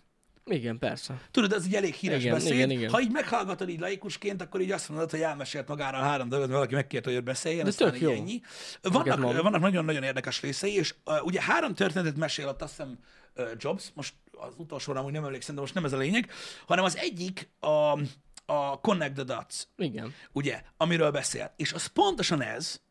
[0.48, 1.22] Igen, persze.
[1.32, 2.54] Tudod, ez egy elég híres Igen, beszéd.
[2.54, 2.90] igen, igen.
[2.90, 6.50] Ha így meghallgatod így laikusként, akkor így azt mondod, hogy elmesélt magára a három dolgot,
[6.50, 8.12] valaki megkérte, hogy beszéljen, De aztán tök jó.
[8.12, 8.42] ennyi.
[8.82, 13.00] Vannak, vannak nagyon-nagyon érdekes részei, és uh, ugye három történetet mesél ott, azt hiszem
[13.36, 16.32] uh, Jobs, most az utolsóra amúgy nem emlékszem, de most nem ez a lényeg,
[16.68, 18.00] hanem az egyik a,
[18.46, 20.14] a Connect the Dots, Igen.
[20.32, 21.54] ugye, amiről beszél.
[21.56, 22.82] És az pontosan ez,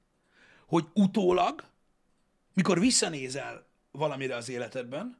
[0.67, 1.65] hogy utólag,
[2.55, 5.19] mikor visszanézel valamire az életedben,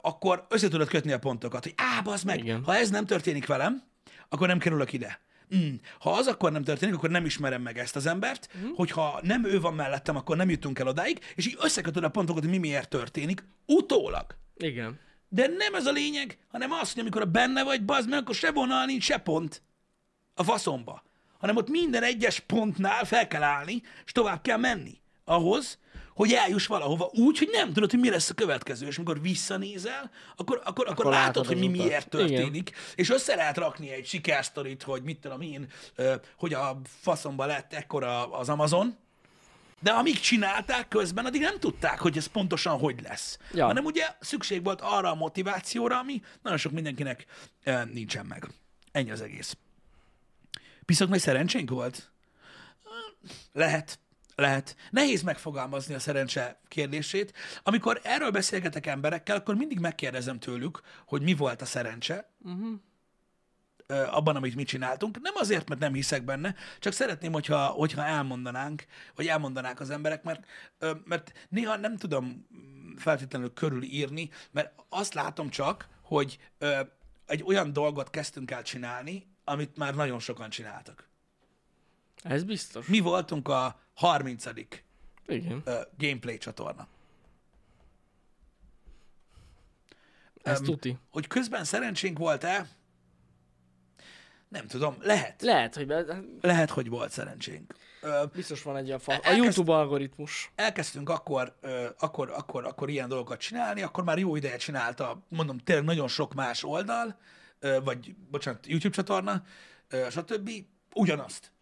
[0.00, 2.64] akkor össze tudod kötni a pontokat, hogy á, bazd meg, Igen.
[2.64, 3.82] ha ez nem történik velem,
[4.28, 5.20] akkor nem kerülök ide.
[5.56, 5.74] Mm.
[5.98, 8.70] Ha az akkor nem történik, akkor nem ismerem meg ezt az embert, mm.
[8.74, 12.42] hogyha nem ő van mellettem, akkor nem jutunk el odáig, és így összekötöd a pontokat,
[12.42, 14.26] hogy mi miért történik, utólag.
[14.56, 14.98] Igen.
[15.28, 18.50] De nem ez a lényeg, hanem az, hogy amikor benne vagy, bazd meg, akkor se
[18.50, 19.62] vonal nincs, se pont
[20.34, 21.02] a faszomba.
[21.38, 25.00] Hanem ott minden egyes pontnál fel kell állni, és tovább kell menni.
[25.24, 25.78] Ahhoz,
[26.22, 28.86] hogy eljuss valahova úgy, hogy nem tudod, hogy mi lesz a következő.
[28.86, 31.86] És amikor visszanézel, akkor, akkor, akkor, akkor látod, látod hogy mi utat.
[31.86, 32.68] miért történik.
[32.68, 32.80] Igen.
[32.94, 35.66] És össze lehet rakni egy sikersztorit, hogy mit tudom én,
[36.36, 38.96] hogy a faszomba lett ekkora az Amazon,
[39.80, 43.38] de amíg csinálták közben, addig nem tudták, hogy ez pontosan hogy lesz.
[43.52, 43.66] Ja.
[43.66, 47.26] Hanem ugye szükség volt arra a motivációra, ami nagyon sok mindenkinek
[47.62, 48.48] e, nincsen meg.
[48.92, 49.56] Ennyi az egész.
[50.84, 52.10] Piszok nagy szerencsénk volt?
[53.52, 54.01] Lehet.
[54.34, 54.76] Lehet.
[54.90, 57.32] Nehéz megfogalmazni a szerencse kérdését.
[57.62, 62.78] Amikor erről beszélgetek emberekkel, akkor mindig megkérdezem tőlük, hogy mi volt a szerencse, Uh-huh.
[64.16, 65.20] abban, amit mi csináltunk.
[65.20, 70.22] Nem azért, mert nem hiszek benne, csak szeretném, hogyha, hogyha elmondanánk, vagy elmondanák az emberek,
[70.22, 70.46] mert,
[71.04, 72.46] mert néha nem tudom
[72.96, 76.38] feltétlenül körülírni, mert azt látom csak, hogy
[77.26, 81.08] egy olyan dolgot kezdtünk el csinálni, amit már nagyon sokan csináltak.
[82.22, 82.86] Ez biztos.
[82.86, 84.44] Mi voltunk a 30.
[85.26, 85.62] Igen.
[85.64, 86.86] ö, gameplay csatorna.
[90.42, 90.98] Ez Öm, tuti.
[91.10, 92.68] Hogy közben szerencsénk volt-e?
[94.48, 95.42] Nem tudom, lehet.
[95.42, 96.04] Lehet, hogy be...
[96.40, 97.74] Lehet, hogy volt szerencsénk.
[98.00, 99.12] Ö, biztos van egy ilyen fa...
[99.12, 100.50] A Elkezd- YouTube algoritmus.
[100.54, 105.58] elkezdtünk akkor, ö, akkor, akkor, akkor ilyen dolgokat csinálni, akkor már jó ideje csinálta, mondom,
[105.58, 107.18] tényleg nagyon sok más oldal,
[107.58, 109.42] ö, vagy, bocsánat, YouTube csatorna,
[109.88, 110.50] ö, stb.
[110.94, 111.52] ugyanazt.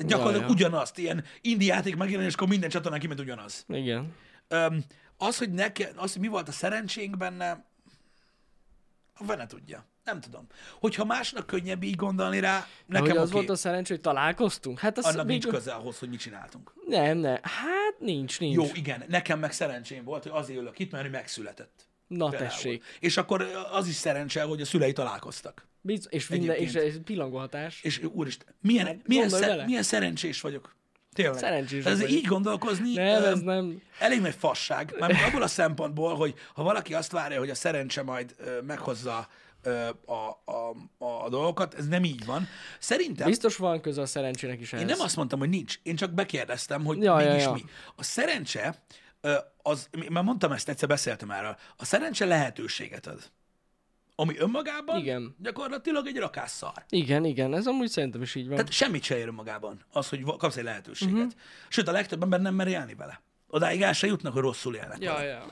[0.00, 0.54] De gyakorlatilag Ja, ja.
[0.54, 3.64] ugyanazt, ilyen indie játék megjelenéskor minden csatornán kiment ugyanaz.
[3.68, 4.14] Igen.
[4.48, 4.84] Öm,
[5.16, 7.64] az, hogy neke, az, hogy mi volt a szerencsénk benne,
[9.18, 9.84] a fene tudja.
[10.04, 10.46] Nem tudom.
[10.80, 13.32] Hogyha másnak könnyebb így gondolni rá, Nekem hogy az oké.
[13.32, 14.78] volt a szerencsé, hogy találkoztunk?
[14.78, 16.72] Hát az Annak nincs végül- köze ahhoz, hogy mit csináltunk.
[16.86, 17.38] Nem, nem.
[17.42, 18.54] Hát nincs, nincs.
[18.54, 21.88] Jó, igen, nekem meg szerencsém volt, hogy azért ülök itt, mert ő megszületett.
[22.10, 22.50] Na Például.
[22.50, 22.84] tessék.
[23.00, 25.68] És akkor az is szerencse, hogy a szülei találkoztak.
[25.80, 26.94] Biz- és minden, és Egyébként.
[26.94, 27.80] ez pillangó hatás.
[27.82, 30.76] És úristen, milyen, Hát, milyen, szer, milyen szerencsés vagyok.
[31.12, 31.38] Tényleg.
[31.38, 32.10] Szerencsés Ez vagy.
[32.10, 33.82] így gondolkozni Nem, ez nem.
[33.98, 34.94] elég nagy fasság.
[34.98, 38.34] Már abból a szempontból, hogy ha valaki azt várja, hogy a szerencse majd
[38.66, 39.28] meghozza
[40.06, 42.48] a, a, a, a dolgokat, ez nem így van.
[42.78, 44.88] Szerintem Biztos van köze a szerencsének is ehhez.
[44.88, 47.52] én nem azt mondtam, hogy nincs, én csak bekérdeztem, hogy Ja, ja, mégis ja.
[47.52, 47.64] mi.
[47.96, 48.82] A szerencse,
[49.62, 53.30] az, már mondtam ezt, egyszer beszéltem erről, a szerencse lehetőséget ad.
[54.14, 55.36] Ami önmagában Igen.
[55.38, 56.84] gyakorlatilag egy rakásszar.
[56.88, 58.56] Igen, igen, ez amúgy szerintem is így van.
[58.56, 61.14] Tehát semmit se ér önmagában az, hogy kapsz egy lehetőséget.
[61.14, 61.32] Uh-huh.
[61.68, 63.22] Sőt, a legtöbb ember nem mer élni vele.
[63.46, 65.24] Odáig el se jutnak, hogy rosszul élnek ja, vele.
[65.24, 65.46] ja.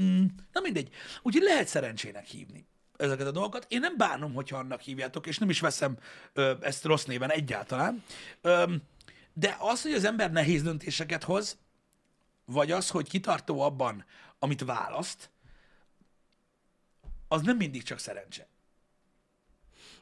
[0.00, 0.88] Mm, na mindegy.
[1.22, 2.66] Úgyhogy lehet szerencsének hívni
[2.96, 3.66] ezeket a dolgokat.
[3.68, 5.98] Én nem bánom, hogyha annak hívjátok, és nem is veszem
[6.32, 8.02] ö, ezt rossz néven egyáltalán.
[8.40, 8.74] Ö,
[9.32, 11.58] de az, hogy az ember nehéz döntéseket hoz,
[12.50, 14.04] vagy az, hogy kitartó abban,
[14.38, 15.30] amit választ,
[17.28, 18.46] az nem mindig csak szerencse.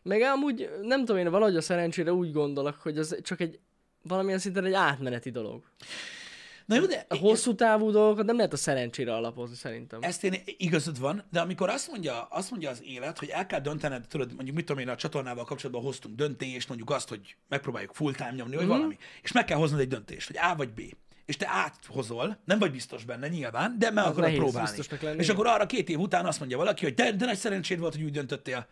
[0.02, 3.58] Meg amúgy, nem tudom én, valahogy a szerencsére úgy gondolok, hogy az csak egy
[4.02, 5.64] valamilyen szinten egy átmeneti dolog.
[6.66, 10.02] Na jó, de A hosszú távú dolgokat nem lehet a szerencsére alapozni szerintem.
[10.02, 13.60] Ezt én igazad van, de amikor azt mondja, azt mondja az élet, hogy el kell
[13.60, 17.94] döntened, tudod, mondjuk mit tudom én, a csatornával kapcsolatban hoztunk döntést, mondjuk azt, hogy megpróbáljuk
[17.94, 18.74] full time nyomni, vagy Mhm.
[18.74, 20.80] valami, és meg kell hoznod egy döntést, hogy A vagy B.
[21.26, 24.78] És te áthozol, nem vagy biztos benne nyilván, de meg Az akarod próbálni.
[25.00, 25.18] lenni.
[25.18, 27.94] És akkor arra két év után azt mondja valaki, hogy de, de nagy szerencséd volt,
[27.94, 28.66] hogy úgy döntöttél.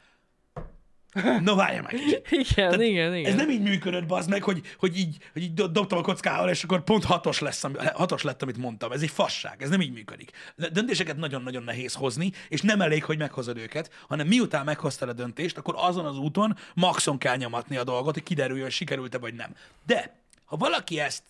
[1.43, 1.95] No, várja meg.
[2.31, 3.31] Igen, igen, igen.
[3.33, 6.49] Ez nem így működött, bazd meg, hogy, hogy így, hogy így do- dobtam a kockával,
[6.49, 7.65] és akkor pont hatos, lesz,
[7.95, 8.93] hatos lett, amit mondtam.
[8.93, 10.31] Ez egy fasság, ez nem így működik.
[10.73, 15.59] Döntéseket nagyon-nagyon nehéz hozni, és nem elég, hogy meghozod őket, hanem miután meghoztad a döntést,
[15.59, 19.55] akkor azon az úton maxon kell nyomatni a dolgot, hogy kiderüljön, sikerült-e vagy nem.
[19.87, 21.23] De, ha valaki ezt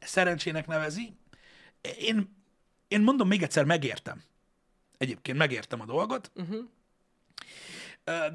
[0.00, 1.16] szerencsének nevezi,
[1.98, 2.36] én,
[2.88, 4.22] én mondom még egyszer, megértem.
[4.98, 6.64] Egyébként megértem a dolgot, uh-huh.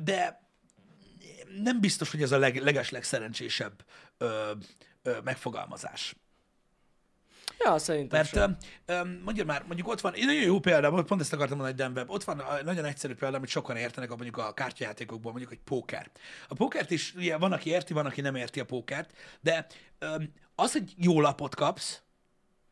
[0.03, 0.41] de
[1.61, 3.85] nem biztos, hogy ez a leg, leges legszerencsésebb
[4.17, 4.51] ö,
[5.03, 6.15] ö, megfogalmazás.
[7.59, 8.57] Ja, szerintem Mert sem.
[8.85, 12.23] ö, mondja már, mondjuk ott van, nagyon jó példa, pont ezt akartam mondani, Denver, ott
[12.23, 16.11] van a nagyon egyszerű példa, amit sokan értenek, mondjuk a kártyajátékokból, mondjuk egy póker.
[16.47, 19.67] A pókert is, ugye van, aki érti, van, aki nem érti a pókert, de
[20.55, 22.01] az, hogy jó lapot kapsz,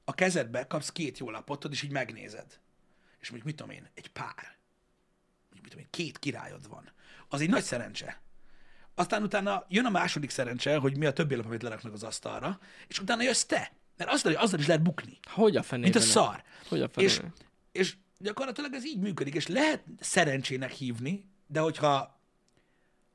[0.04, 2.60] a kezedbe kapsz két jó lapot, tudod, és így megnézed.
[3.20, 4.58] És mondjuk, mit tudom én, egy pár.
[5.50, 6.92] Mondjuk, mit tudom én, két királyod van.
[7.28, 8.22] Az egy nagy szerencse.
[8.96, 12.60] Aztán utána jön a második szerencse, hogy mi a többi lap, amit leraknak az asztalra,
[12.88, 13.72] és utána jössz te.
[13.98, 15.20] Mert azzal, azzal is lehet bukni.
[15.24, 15.92] Hogy a fenében?
[15.92, 16.44] Mint a szar.
[16.68, 17.38] Hogy a És, fenében?
[17.72, 22.21] és gyakorlatilag ez így működik, és lehet szerencsének hívni, de hogyha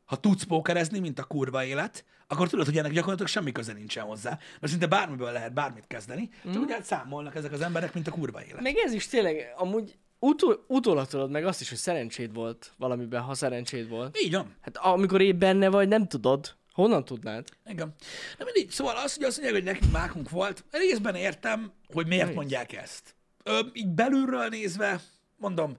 [0.06, 4.04] ha tudsz pókerezni, mint a kurva élet, akkor tudod, hogy ennek gyakorlatilag semmi köze nincsen
[4.04, 8.06] hozzá, mert szinte bármiből lehet bármit kezdeni, csak úgy hát számolnak ezek az emberek, mint
[8.06, 8.62] a kurva élet.
[8.62, 13.20] Meg ez is tényleg, amúgy utol, utólag tudod meg azt is, hogy szerencséd volt valamiben,
[13.20, 14.18] ha szerencséd volt.
[14.22, 14.54] Így van.
[14.60, 16.56] Hát amikor épp benne vagy, nem tudod.
[16.72, 17.48] Honnan tudnád?
[17.66, 17.94] Igen.
[18.38, 22.34] De mindig, szóval az, hogy azt mondják, hogy nekünk mákunk volt, részben értem, hogy miért
[22.34, 23.14] mondják ezt.
[23.42, 25.00] Ö, így belülről nézve,
[25.36, 25.76] mondom,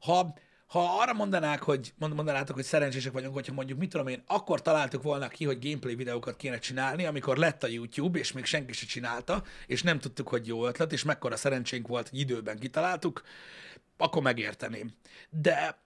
[0.00, 0.34] ha,
[0.70, 4.62] ha arra mondanák, hogy mond, mondanátok, hogy szerencsések vagyunk, hogyha mondjuk, mit tudom én, akkor
[4.62, 8.72] találtuk volna ki, hogy gameplay videókat kéne csinálni, amikor lett a YouTube, és még senki
[8.72, 13.22] se csinálta, és nem tudtuk, hogy jó ötlet, és mekkora szerencsénk volt, hogy időben kitaláltuk,
[13.96, 14.92] akkor megérteném.
[15.30, 15.78] De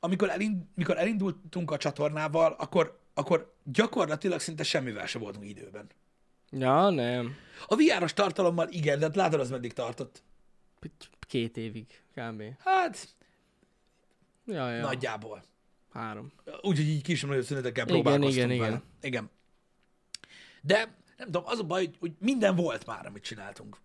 [0.00, 5.86] amikor, elind, mikor elindultunk a csatornával, akkor, akkor gyakorlatilag szinte semmivel se voltunk időben.
[6.50, 7.34] Ja, nem.
[7.66, 10.22] A VR-os tartalommal igen, de hát látod, az meddig tartott.
[11.20, 12.42] Két évig, kb.
[12.58, 13.14] Hát,
[14.46, 14.80] Ja, ja.
[14.82, 15.44] nagyjából.
[15.92, 16.32] Három.
[16.44, 18.66] Úgyhogy így kis nagyon szünetekkel Igen, próbálkoztunk igen, vele.
[18.66, 18.82] igen.
[19.00, 19.30] igen.
[20.62, 20.76] De
[21.16, 23.76] nem tudom, az a baj, hogy, hogy minden volt már, amit csináltunk.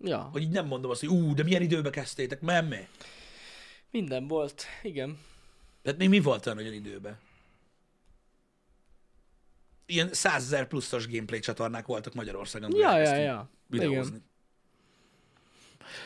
[0.00, 2.88] Ja, Hogy így nem mondom azt, hogy ú, de milyen időbe kezdtétek, mert mi?
[3.90, 4.64] minden volt.
[4.82, 5.18] Igen.
[5.82, 7.18] Tehát még mi volt olyan nagyon időben?
[9.86, 12.76] Ilyen 100 ezer pluszos gameplay csatornák voltak Magyarországon.
[12.76, 13.48] Ja, ja, ja.
[13.66, 14.16] Videózni.
[14.16, 14.26] Igen.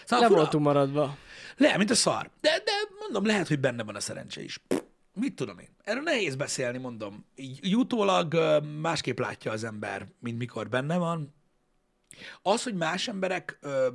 [0.05, 1.17] Szóval Le fura- voltunk maradva.
[1.57, 2.31] Le, mint a szar.
[2.41, 2.72] De, de
[3.13, 4.59] mondom, lehet, hogy benne van a szerencse is.
[4.59, 4.81] Pff,
[5.15, 5.69] Mit tudom én?
[5.85, 7.25] Erről nehéz beszélni, mondom.
[7.35, 8.35] Így, utólag
[8.81, 11.35] másképp látja az ember, mint mikor benne van.
[12.43, 13.89] Az, hogy más emberek ö,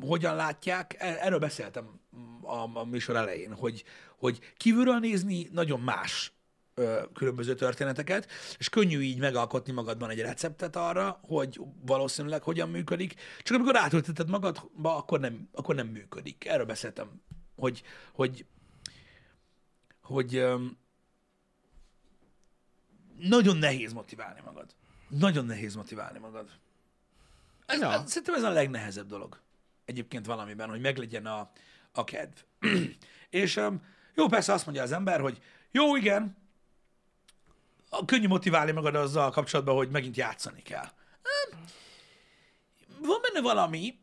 [0.00, 2.00] hogyan látják, e- erről beszéltem
[2.42, 3.84] a, a műsor elején, hogy,
[4.18, 6.32] hogy kívülről nézni nagyon más
[6.74, 13.14] ö, különböző történeteket, és könnyű így megalkotni magadban egy receptet arra, hogy valószínűleg hogyan működik,
[13.42, 16.44] csak amikor átülteted magadba, akkor nem, akkor nem működik.
[16.44, 17.22] Erről beszéltem,
[17.64, 18.46] hogy, hogy,
[20.02, 20.76] hogy öm,
[23.18, 24.74] nagyon nehéz motiválni magad.
[25.08, 26.50] Nagyon nehéz motiválni magad.
[27.66, 27.92] Ez, Ja.
[27.92, 29.40] ez, szerintem ez a legnehezebb dolog.
[29.84, 31.50] egyébként valamiben, hogy meglegyen a,
[31.92, 32.38] a kedv.
[33.30, 33.82] és um,
[34.14, 36.36] jó, persze azt mondja az ember, hogy jó, igen,
[37.88, 40.88] a könnyű motiválni magad azzal kapcsolatban, hogy megint játszani kell.
[41.52, 41.64] Um,
[43.02, 43.98] van benne valami,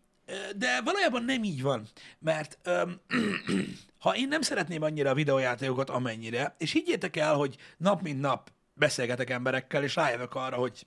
[0.55, 1.87] de valójában nem így van,
[2.19, 3.01] mert um,
[4.03, 8.51] ha én nem szeretném annyira a videójátékokat, amennyire, és higgyétek el, hogy nap mint nap
[8.73, 10.85] beszélgetek emberekkel, és rájövök arra, hogy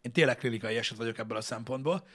[0.00, 2.06] én tényleg klinikai eset vagyok ebből a szempontból,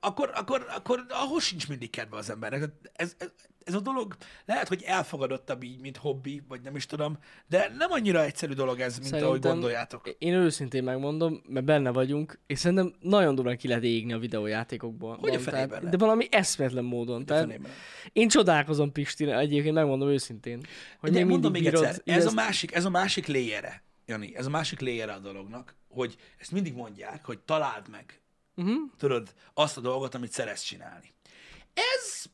[0.00, 2.70] akkor, akkor, akkor ahhoz sincs mindig kedve az embernek.
[2.92, 3.30] Ez, ez,
[3.64, 7.90] ez a dolog lehet, hogy elfogadottabb így, mint hobbi, vagy nem is tudom, de nem
[7.90, 10.14] annyira egyszerű dolog ez, mint szerintem, ahogy gondoljátok.
[10.18, 15.16] Én őszintén megmondom, mert benne vagyunk, és szerintem nagyon durván ki lehet égni a videójátékokból.
[15.20, 17.26] Hogy a fenében De valami eszméletlen módon.
[17.26, 17.60] Tehát
[18.12, 20.60] én csodálkozom Pistire, egyébként megmondom őszintén.
[21.00, 24.50] Hogy de mondom még egyszer, ez, a másik, ez a másik léjere, Jani, ez a
[24.50, 28.20] másik léjere a dolognak, hogy ezt mindig mondják, hogy találd meg,
[28.56, 28.76] uh-huh.
[28.98, 31.12] tudod, azt a dolgot, amit szeretsz csinálni.
[31.74, 32.24] Ez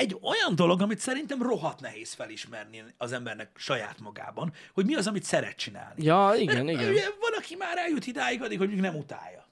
[0.00, 5.06] egy olyan dolog, amit szerintem rohadt nehéz felismerni az embernek saját magában, hogy mi az,
[5.06, 6.04] amit szeret csinálni.
[6.04, 6.94] Ja, igen, Mert, igen.
[7.20, 9.48] Van, aki már eljut idáig, addig, hogy még nem utálja.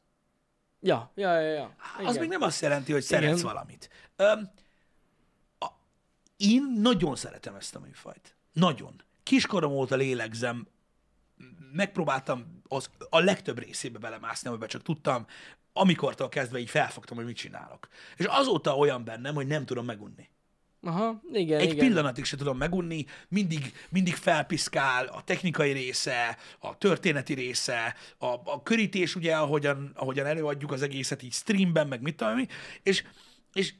[0.80, 1.74] Ja, ja, ja, ja.
[1.94, 2.06] Igen.
[2.06, 3.52] Az még nem azt jelenti, hogy szeretsz igen.
[3.52, 3.90] valamit.
[4.16, 4.50] Öm,
[5.58, 5.66] a,
[6.36, 8.36] én nagyon szeretem ezt a műfajt.
[8.52, 9.02] Nagyon.
[9.22, 10.68] Kiskorom óta lélegzem,
[11.72, 15.26] megpróbáltam az, a legtöbb részébe belemászni, amiben csak tudtam,
[15.72, 17.88] amikortól kezdve így felfogtam, hogy mit csinálok.
[18.16, 20.28] És azóta olyan bennem, hogy nem tudom megunni.
[20.82, 21.86] Aha, igen, Egy igen.
[21.86, 28.62] pillanatig se tudom megunni, mindig, mindig felpiszkál a technikai része, a történeti része, a, a
[28.62, 32.46] körítés, ugye, ahogyan, ahogyan előadjuk az egészet így streamben, meg mit tudom,
[32.82, 33.04] és,
[33.52, 33.74] és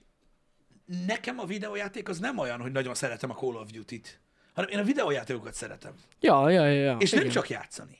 [1.07, 4.21] nekem a videójáték az nem olyan, hogy nagyon szeretem a Call of Duty-t,
[4.55, 5.95] hanem én a videójátékokat szeretem.
[6.21, 6.83] Ja, ja, ja.
[6.83, 6.97] ja.
[6.99, 7.25] És igen.
[7.25, 7.99] nem csak játszani.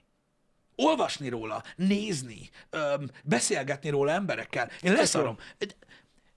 [0.77, 4.71] Olvasni róla, nézni, öm, beszélgetni róla emberekkel.
[4.83, 5.39] Én leszarom.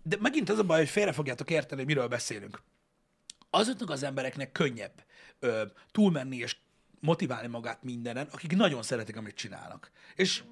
[0.04, 2.62] De megint az a baj, hogy félre fogjátok érteni, miről beszélünk.
[3.50, 5.04] Azoknak az embereknek könnyebb
[5.40, 6.56] ö, túlmenni és
[7.00, 9.92] motiválni magát mindenen, akik nagyon szeretik, amit csinálnak.
[10.16, 10.44] És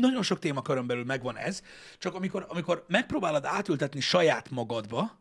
[0.00, 1.62] nagyon sok témakörön belül megvan ez,
[1.98, 5.18] csak amikor, amikor megpróbálod átültetni saját magadba,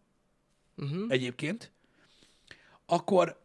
[0.76, 1.06] uh-huh.
[1.10, 1.72] egyébként,
[2.86, 3.42] akkor,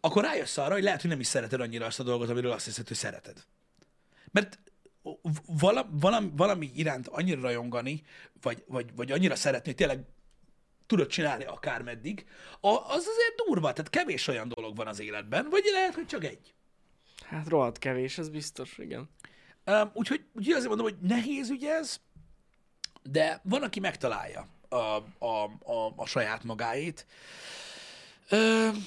[0.00, 2.64] akkor rájössz arra, hogy lehet, hogy nem is szereted annyira azt a dolgot, amiről azt
[2.64, 3.44] hiszed, hogy szereted.
[4.30, 4.58] Mert
[5.90, 8.02] valami, valami iránt annyira rajongani,
[8.42, 10.00] vagy, vagy, vagy annyira szeretni, hogy tényleg
[10.86, 12.26] tudod csinálni akármeddig,
[12.60, 16.54] az azért durva, tehát kevés olyan dolog van az életben, vagy lehet, hogy csak egy.
[17.24, 19.08] Hát rohadt kevés, ez biztos, igen.
[19.66, 22.00] Um, úgyhogy, úgyhogy azért mondom, hogy nehéz ügy ez,
[23.02, 24.76] de van, aki megtalálja a,
[25.18, 27.06] a, a, a saját magáét.
[28.30, 28.86] Um,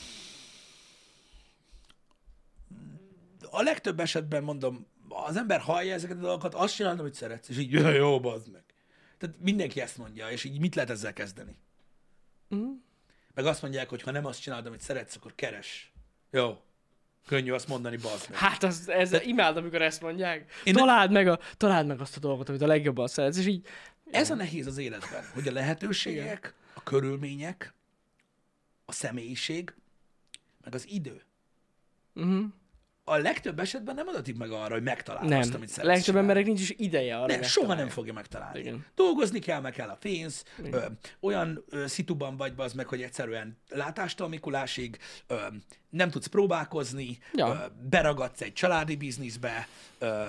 [3.52, 7.58] a legtöbb esetben mondom, az ember hallja ezeket a dolgokat, azt csinálod, amit szeretsz, és
[7.58, 7.72] így,
[8.04, 8.64] jó, bazd meg.
[9.18, 11.56] Tehát mindenki ezt mondja, és így mit lehet ezzel kezdeni?
[12.56, 12.72] Mm.
[13.34, 15.92] Meg azt mondják, hogy ha nem azt csinálod, amit szeretsz, akkor keres.
[16.32, 16.62] Jó.
[17.26, 18.40] Könnyű azt mondani, bazd meg.
[18.40, 19.24] Hát az, ez, De...
[19.24, 20.52] imádom, amikor ezt mondják.
[20.64, 21.24] Én találd, nem...
[21.24, 23.66] meg a, találd meg azt a dolgot, amit a legjobban szeretsz, és így...
[24.12, 27.74] Ez a nehéz az életben, hogy a lehetőségek, a körülmények,
[28.86, 29.74] a személyiség,
[30.64, 31.22] meg az idő.
[32.14, 32.46] Uh-huh
[33.04, 35.40] a legtöbb esetben nem adatik meg arra, hogy megtalálja nem.
[35.40, 35.96] azt, amit szeretsz.
[35.96, 37.34] Legtöbb emberek nincs is ideje arra.
[37.34, 38.60] Nem, soha nem fogja megtalálni.
[38.60, 38.86] Igen.
[38.96, 40.86] Dolgozni kell, meg kell a pénz, ö,
[41.20, 45.36] olyan ö, szituban vagy az meg, hogy egyszerűen látástól Mikulásig ö,
[45.90, 47.48] nem tudsz próbálkozni, ja.
[47.48, 49.68] ö, beragadsz egy családi bizniszbe,
[50.00, 50.24] ö,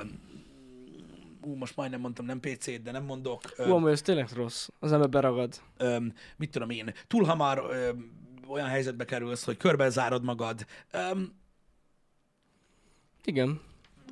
[1.41, 3.41] ú, most majdnem mondtam nem PC-t, de nem mondok.
[3.59, 4.69] Ú, ez tényleg rossz.
[4.79, 5.61] Az ember beragad.
[5.77, 5.97] Ö,
[6.37, 7.91] mit tudom én, túl hamar ö,
[8.49, 10.67] olyan helyzetbe kerülsz, hogy körbezárod magad.
[10.91, 10.99] Ö,
[13.25, 13.61] igen.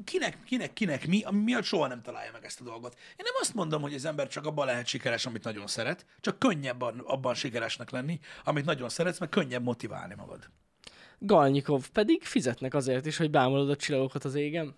[0.05, 2.94] Kinek, kinek, kinek mi, ami miatt soha nem találja meg ezt a dolgot.
[2.99, 6.38] Én nem azt mondom, hogy az ember csak abban lehet sikeres, amit nagyon szeret, csak
[6.38, 10.51] könnyebb abban sikeresnek lenni, amit nagyon szeretsz, meg könnyebb motiválni magad.
[11.18, 14.75] Galnyikov pedig fizetnek azért is, hogy bámulod a csillagokat az égen.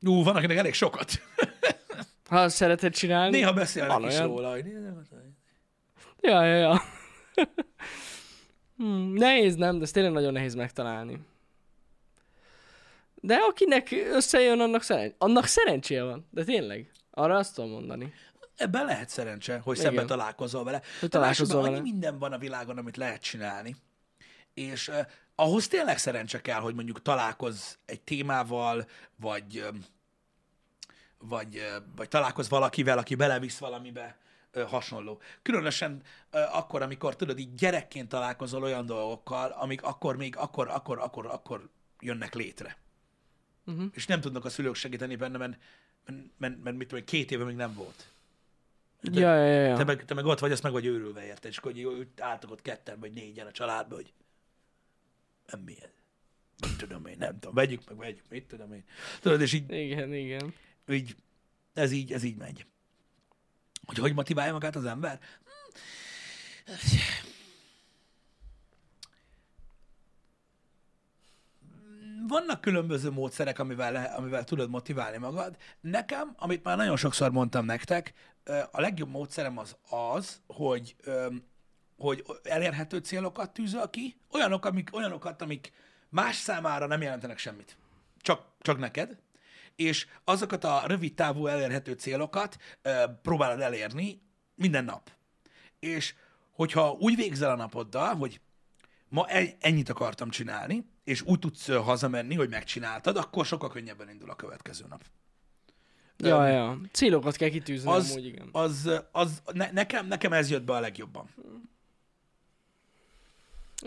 [0.00, 1.10] Ú, van akinek elég sokat.
[2.28, 3.36] ha szereted csinálni.
[3.36, 4.50] Néha beszélnek is róla.
[4.50, 4.66] Hogy...
[6.20, 6.82] Ja, ja, ja.
[8.76, 11.20] hmm, nehéz nem, de ez tényleg nagyon nehéz megtalálni.
[13.20, 15.14] De akinek összejön, annak, szeren...
[15.18, 16.28] annak szerencséje van.
[16.30, 16.90] De tényleg.
[17.10, 18.12] Arra azt tudom mondani.
[18.56, 19.86] Ebben lehet szerencse, hogy Igen.
[19.86, 20.82] szemben találkozol vele.
[21.00, 21.76] Hogy találkozol vele.
[21.76, 23.76] annyi minden van a világon, amit lehet csinálni.
[24.54, 24.98] És uh,
[25.34, 29.76] ahhoz tényleg szerencse kell, hogy mondjuk találkozz egy témával, vagy, uh,
[31.18, 34.18] vagy, uh, vagy találkozz valakivel, aki belevisz valamibe
[34.54, 35.20] uh, hasonló.
[35.42, 36.02] Különösen
[36.32, 41.26] uh, akkor, amikor tudod, így gyerekként találkozol olyan dolgokkal, amik akkor még, akkor, akkor, akkor,
[41.26, 41.68] akkor
[42.00, 42.76] jönnek létre
[43.68, 43.90] uh-huh.
[43.92, 45.58] és nem tudnak a szülők segíteni benne, mert,
[46.06, 48.06] mert, mert, mert mit tudom, két éve még nem volt.
[49.00, 49.76] De Ja, ja, ja.
[49.76, 51.92] Te, meg, te meg ott vagy, azt meg vagy őrülve érted, és akkor hogy jó,
[52.18, 54.12] álltok ott ketten vagy négyen a családba, hogy
[55.50, 55.90] nem mi ez.
[56.58, 58.84] Nem tudom én, nem tudom, vegyük meg, vegyük, mit tudom én.
[59.20, 60.54] Tudod, és így, Igen, igen.
[60.88, 61.16] így
[61.74, 62.66] ez így, ez így megy.
[63.84, 65.20] Hogy hogy motiválja magát az ember?
[72.28, 75.56] Vannak különböző módszerek, amivel, amivel tudod motiválni magad.
[75.80, 78.12] Nekem, amit már nagyon sokszor mondtam nektek,
[78.70, 80.96] a legjobb módszerem az az, hogy,
[81.96, 85.72] hogy elérhető célokat tűzöl ki, olyanok, amik, olyanokat, amik
[86.08, 87.76] más számára nem jelentenek semmit.
[88.20, 89.18] Csak, csak neked.
[89.76, 94.22] És azokat a rövid távú elérhető célokat ö, próbálod elérni
[94.54, 95.10] minden nap.
[95.78, 96.14] És
[96.52, 98.40] hogyha úgy végzel a napoddal, hogy
[99.08, 99.26] ma
[99.60, 104.84] ennyit akartam csinálni, és úgy tudsz hazamenni, hogy megcsináltad, akkor sokkal könnyebben indul a következő
[104.88, 105.04] nap.
[106.16, 106.80] Ja, ja.
[106.92, 108.48] Célokat kell kitűzni Az, amúgy, igen.
[108.52, 111.28] az, az ne, nekem, nekem ez jött be a legjobban.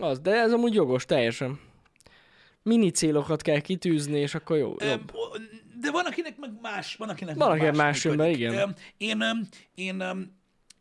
[0.00, 1.60] Az, de ez amúgy jogos, teljesen.
[2.62, 5.12] Mini célokat kell kitűzni, és akkor jó, jobb.
[5.80, 8.48] De van, akinek meg más, van, akinek Van, akinek más jön be, működik.
[8.48, 8.76] igen.
[8.96, 10.20] Én, én, ö,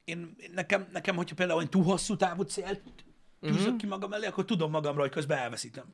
[0.04, 2.82] én, nekem, nekem, hogyha például egy túl hosszú távú célt
[3.42, 3.78] tűzök uh-huh.
[3.78, 5.86] ki magam elé, akkor tudom magamra, hogy közben elveszítem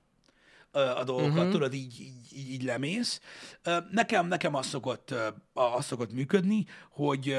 [0.72, 1.52] a dolgokat, uh-huh.
[1.52, 3.22] tudod, így, így, így, így lemész.
[3.92, 5.14] Nekem, nekem az szokott,
[5.54, 7.38] az szokott működni, hogy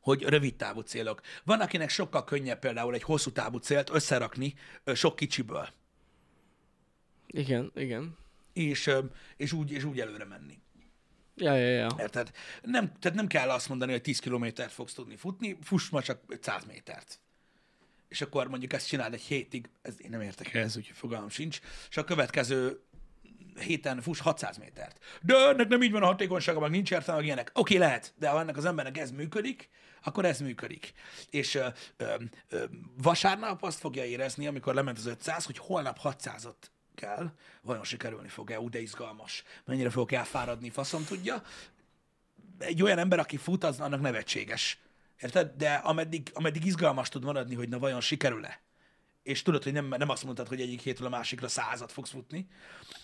[0.00, 1.20] hogy rövid távú célok.
[1.44, 4.54] Van, akinek sokkal könnyebb például egy hosszú távú célt összerakni
[4.94, 5.68] sok kicsiből,
[7.26, 8.16] Igen, igen.
[8.52, 8.90] és,
[9.36, 10.58] és, úgy, és úgy előre menni.
[11.36, 11.88] Ja, ja, ja.
[11.98, 12.30] Érted?
[12.62, 16.38] Nem, tehát nem kell azt mondani, hogy 10 kilométert fogsz tudni futni, fuss ma csak
[16.40, 17.20] 100 métert.
[18.08, 21.60] És akkor mondjuk ezt csináld egy hétig, ez én nem értek ehhez, úgyhogy fogalmam sincs,
[21.90, 22.80] és a következő
[23.58, 24.98] héten fuss 600 métert.
[25.22, 27.50] De ennek nem így van a hatékonysága, meg nincs értelme, meg ilyenek.
[27.54, 29.68] Oké, okay, lehet, de ha ennek az embernek ez működik,
[30.02, 30.92] akkor ez működik.
[31.30, 32.14] És ö, ö,
[32.48, 32.64] ö,
[33.02, 36.54] vasárnap azt fogja érezni, amikor lement az 500, hogy holnap 600-ot
[36.94, 37.30] kell,
[37.62, 39.42] vajon sikerülni fog-e, úgy de izgalmas.
[39.64, 41.42] Mennyire fogok elfáradni, faszom tudja.
[42.58, 44.78] Egy olyan ember, aki fut, az annak nevetséges.
[45.24, 45.50] Érted?
[45.56, 48.60] De ameddig, ameddig izgalmas tud maradni, hogy na vajon sikerül-e,
[49.22, 52.48] és tudod, hogy nem, nem azt mondtad, hogy egyik hétről a másikra százat fogsz futni,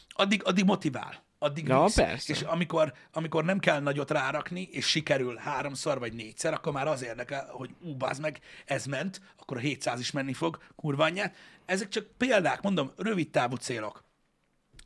[0.09, 1.23] addig, addig motivál.
[1.39, 1.95] Addig Ja, visz.
[1.95, 2.33] persze.
[2.33, 7.03] És amikor, amikor nem kell nagyot rárakni, és sikerül háromszor vagy négyszer, akkor már az
[7.03, 11.37] érdekel, hogy ú, bázd meg, ez ment, akkor a 700 is menni fog, kurva anyját.
[11.65, 14.05] Ezek csak példák, mondom, rövid távú célok.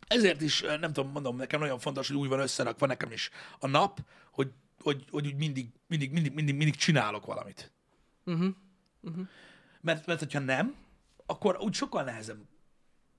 [0.06, 3.66] Ezért is, nem tudom, mondom, nekem nagyon fontos, hogy úgy van összerakva nekem is a
[3.66, 7.72] nap, hogy, hogy, hogy úgy mindig, mindig, mindig, mindig, mindig csinálok valamit.
[8.24, 8.54] Uh-huh.
[9.80, 10.76] Mert, mert hogyha nem,
[11.26, 12.38] akkor úgy sokkal nehezebb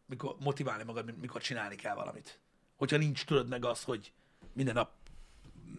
[0.05, 2.39] mikor motiválni magad, mikor csinálni kell valamit.
[2.75, 4.13] Hogyha nincs, tudod meg az, hogy
[4.53, 4.91] minden nap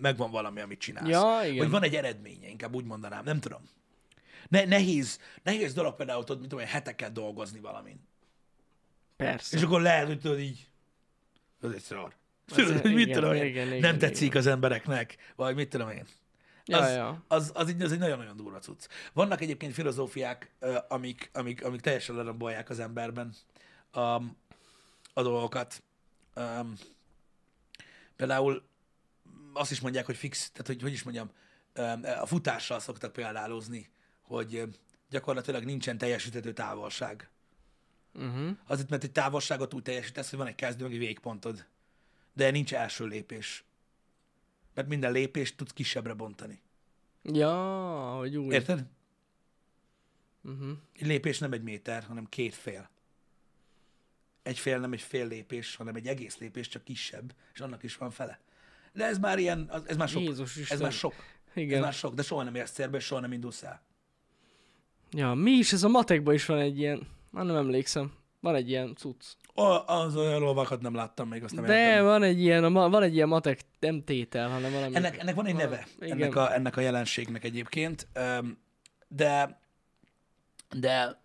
[0.01, 1.09] megvan valami, amit csinálsz.
[1.09, 1.57] Ja, igen.
[1.57, 3.69] Vagy van egy eredménye, inkább úgy mondanám, nem tudom.
[4.49, 8.01] Ne, nehéz, nehéz dolog például, tudod, mint én, heteket dolgozni valamin.
[9.17, 9.57] Persze.
[9.57, 10.69] És akkor lehet, hogy tudod így,
[11.61, 12.15] az egy szar.
[12.47, 14.39] Tudod, hogy mit igen, tudom én, igen, igen, nem tetszik igen.
[14.39, 16.07] az embereknek, vagy mit tudom én.
[16.65, 17.25] Az, ja.
[17.29, 18.89] Az, az, így, az egy nagyon-nagyon durva cucc.
[19.13, 20.55] Vannak egyébként filozófiák,
[20.89, 23.35] amik, amik, amik teljesen lerombolják az emberben
[23.95, 24.37] um,
[25.13, 25.83] a dolgokat.
[26.35, 26.75] Um,
[28.17, 28.69] például
[29.53, 31.31] azt is mondják, hogy fix, tehát hogy, hogy is mondjam,
[31.77, 33.91] um, a futással szoktak példálozni,
[34.23, 34.63] hogy
[35.11, 37.31] gyakorlatilag nincsen teljesíthető távolság.
[38.15, 38.57] Uh-huh.
[38.67, 41.67] Azért, mert egy távolságot úgy teljesítesz, hogy van egy kezdő, meg egy végpontod.
[42.37, 43.65] De nincs első lépés.
[44.75, 46.61] Mert minden lépést tudsz kisebbre bontani.
[47.23, 48.53] Ja, hogy úgy.
[48.53, 48.87] Érted?
[50.43, 50.71] Uh-huh.
[50.93, 52.89] Egy lépés nem egy méter, hanem két fél.
[54.43, 57.97] Egy fél nem egy fél lépés, hanem egy egész lépés, csak kisebb, és annak is
[57.97, 58.41] van fele.
[58.93, 60.23] De ez már ilyen, ez már sok.
[60.23, 60.79] Jézus ez Isten.
[60.79, 61.15] már sok.
[61.55, 61.81] Ez Igen.
[61.81, 63.83] már sok, de soha nem érsz célba, és soha nem indulsz el.
[65.11, 65.73] Ja, mi is?
[65.73, 67.09] Ez a matekban is van egy ilyen...
[67.31, 68.15] Már nem emlékszem.
[68.41, 69.25] Van egy ilyen cucc.
[69.59, 72.05] O, az olyan lovakat nem láttam még, azt nem De értem.
[72.05, 74.95] van egy ilyen, a van egy ilyen matek, nem tétel, hanem valami.
[74.95, 76.21] Ennek, ennek van egy neve, igen.
[76.21, 78.09] ennek a, ennek a jelenségnek egyébként,
[79.09, 79.61] de,
[80.77, 81.21] de,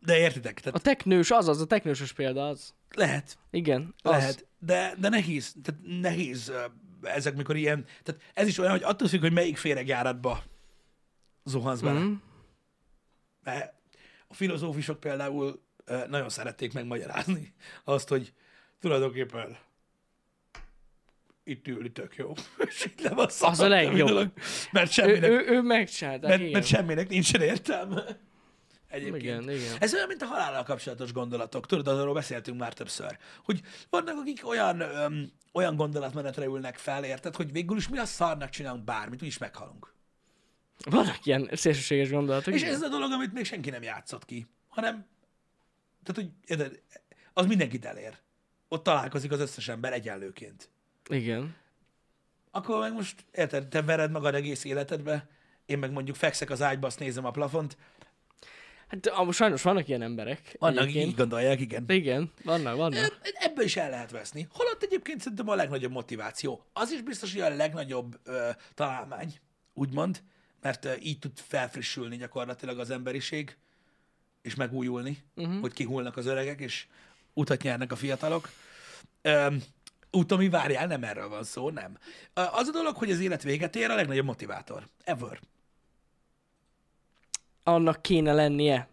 [0.00, 2.74] de értitek, tehát A teknős, az az, a teknősös példa az.
[2.94, 4.10] lehet, Igen, az.
[4.10, 6.52] Lehet, de, de nehéz, tehát nehéz
[7.02, 10.42] ezek, mikor ilyen, tehát ez is olyan, hogy attól függ, hogy melyik féregjáratba
[11.44, 11.98] zuhansz bele.
[12.00, 12.12] Mhm.
[13.42, 13.74] Mert
[14.28, 15.66] a filozófusok például
[16.08, 18.32] nagyon szerették megmagyarázni azt, hogy
[18.80, 19.56] tulajdonképpen
[21.44, 22.32] itt ülni tök jó.
[22.68, 24.08] És így le van Az a legjobb.
[24.08, 24.32] dolog,
[24.72, 26.52] Mert Ő, semminek, ő, ő megcsinálták, mert, igen.
[26.52, 28.04] mert semminek nincsen értelme.
[28.88, 29.22] Egyébként.
[29.22, 29.76] Igen, igen.
[29.78, 31.66] Ez olyan, mint a halállal kapcsolatos gondolatok.
[31.66, 33.18] Tudod, arról beszéltünk már többször.
[33.44, 33.60] Hogy
[33.90, 38.50] vannak, akik olyan, öm, olyan gondolatmenetre ülnek fel, érted, hogy végül is mi a szarnak
[38.50, 39.92] csinálunk bármit, úgyis meghalunk.
[40.90, 42.54] Vannak ilyen szélsőséges gondolatok.
[42.54, 42.74] És igen.
[42.74, 45.06] ez a dolog, amit még senki nem játszott ki, hanem,
[46.08, 46.30] tehát,
[46.62, 46.82] hogy
[47.32, 48.16] az mindenkit elér.
[48.68, 50.70] Ott találkozik az összes ember egyenlőként.
[51.08, 51.56] Igen.
[52.50, 55.28] Akkor meg most, érted, te vered magad egész életedbe,
[55.66, 57.76] én meg mondjuk fekszek az ágyba, azt nézem a plafont.
[58.88, 60.56] Hát sajnos vannak ilyen emberek.
[60.58, 61.08] Annak egyébként.
[61.08, 61.84] így gondolják, igen.
[61.88, 63.20] Igen, vannak, vannak.
[63.32, 64.46] Ebből is el lehet veszni.
[64.50, 66.64] Holott egyébként szerintem a legnagyobb motiváció.
[66.72, 69.34] Az is biztos, hogy a legnagyobb ö, találmány,
[69.74, 70.22] úgymond,
[70.60, 73.56] mert ö, így tud felfrissülni gyakorlatilag az emberiség,
[74.42, 75.60] és megújulni, uh-huh.
[75.60, 76.86] hogy kihullnak az öregek, és
[77.32, 78.50] utat nyernek a fiatalok.
[79.22, 79.54] Ö,
[80.10, 81.98] Úton, mi várjál, nem erről van szó, nem.
[82.34, 84.86] Az a dolog, hogy az élet véget ér, a legnagyobb motivátor.
[85.04, 85.40] Ever.
[87.62, 88.88] Annak kéne lennie.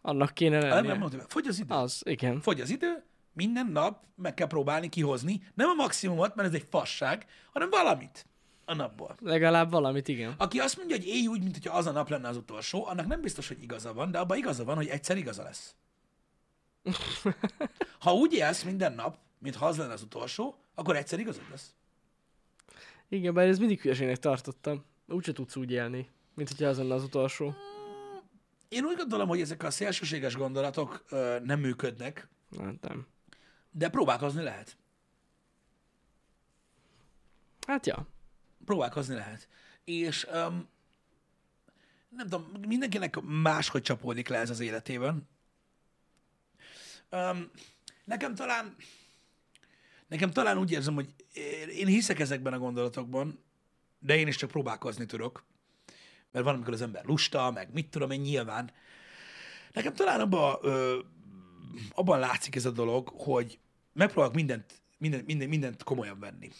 [0.00, 0.94] Annak kéne lennie.
[0.94, 1.30] motivátor.
[1.30, 1.74] Fogy az idő.
[1.74, 2.40] Az, igen.
[2.40, 6.66] Fogy az idő, minden nap meg kell próbálni kihozni, nem a maximumot, mert ez egy
[6.70, 8.26] fasság, hanem valamit
[8.64, 9.16] a napból.
[9.20, 10.34] Legalább valamit, igen.
[10.38, 13.20] Aki azt mondja, hogy élj úgy, mintha az a nap lenne az utolsó, annak nem
[13.20, 15.74] biztos, hogy igaza van, de abban igaza van, hogy egyszer igaza lesz.
[17.98, 21.74] Ha úgy élsz minden nap, mintha az lenne az utolsó, akkor egyszer igazad lesz.
[23.08, 24.84] Igen, bár ez mindig hülyeségnek tartottam.
[25.06, 27.54] Úgyse tudsz úgy élni, mint hogyha az lenne az utolsó.
[28.68, 33.06] Én úgy gondolom, hogy ezek a szélsőséges gondolatok ö, nem működnek, Nem, nem.
[33.70, 34.76] de próbálkozni lehet.
[37.66, 38.06] Hát ja.
[38.64, 39.48] Próbálkozni lehet.
[39.84, 40.68] És um,
[42.08, 45.28] nem tudom, mindenkinek máshogy csapódik le ez az életében.
[47.10, 47.50] Um,
[48.04, 48.76] nekem talán
[50.12, 51.14] nekem talán úgy érzem, hogy
[51.76, 53.44] én hiszek ezekben a gondolatokban,
[53.98, 55.44] de én is csak próbálkozni tudok.
[56.30, 58.70] Mert van, amikor az ember lusta, meg mit tudom én nyilván.
[59.72, 60.58] Nekem talán abban,
[61.90, 63.58] abban látszik ez a dolog, hogy
[63.92, 66.50] megpróbálok mindent, minden, minden, mindent komolyan venni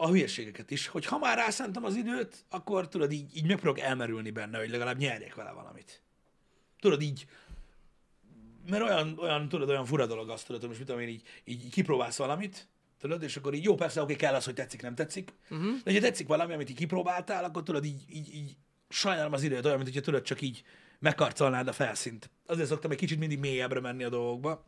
[0.00, 4.30] a hülyeségeket is, hogy ha már rászántam az időt, akkor tudod, így, így megpróbálok elmerülni
[4.30, 6.02] benne, hogy legalább nyerjek vele valamit.
[6.80, 7.26] Tudod, így,
[8.70, 11.70] mert olyan, olyan, tudod, olyan fura dolog azt, tudod, most mit tudom én, így, így
[11.70, 12.68] kipróbálsz valamit,
[12.98, 15.82] tudod, és akkor így jó, persze, oké, kell az, hogy tetszik, nem tetszik, uh-huh.
[15.84, 18.56] de ha tetszik valami, amit így kipróbáltál, akkor tudod, így, így, így
[18.88, 20.62] sajnálom az időt, olyan, mint hogyha tudod, csak így
[20.98, 22.30] megkarcolnád a felszínt.
[22.46, 24.64] Azért szoktam egy kicsit mindig mélyebbre menni a dolgokba.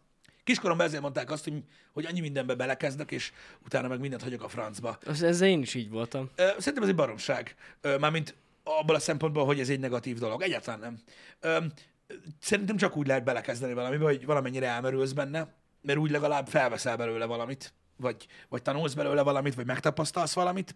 [0.51, 3.32] Kiskoromban ezért mondták azt, hogy, hogy annyi mindenbe belekezdek, és
[3.64, 4.98] utána meg mindent hagyok a francba.
[5.07, 6.30] Az, ezzel én is így voltam.
[6.36, 7.55] Szerintem ez egy baromság.
[8.01, 8.34] Mármint
[8.64, 10.42] abból a szempontból, hogy ez egy negatív dolog.
[10.42, 11.01] Egyáltalán nem.
[12.40, 17.24] Szerintem csak úgy lehet belekezdeni valamibe, hogy valamennyire elmerülsz benne, mert úgy legalább felveszel belőle
[17.24, 20.74] valamit, vagy, vagy tanulsz belőle valamit, vagy megtapasztalsz valamit.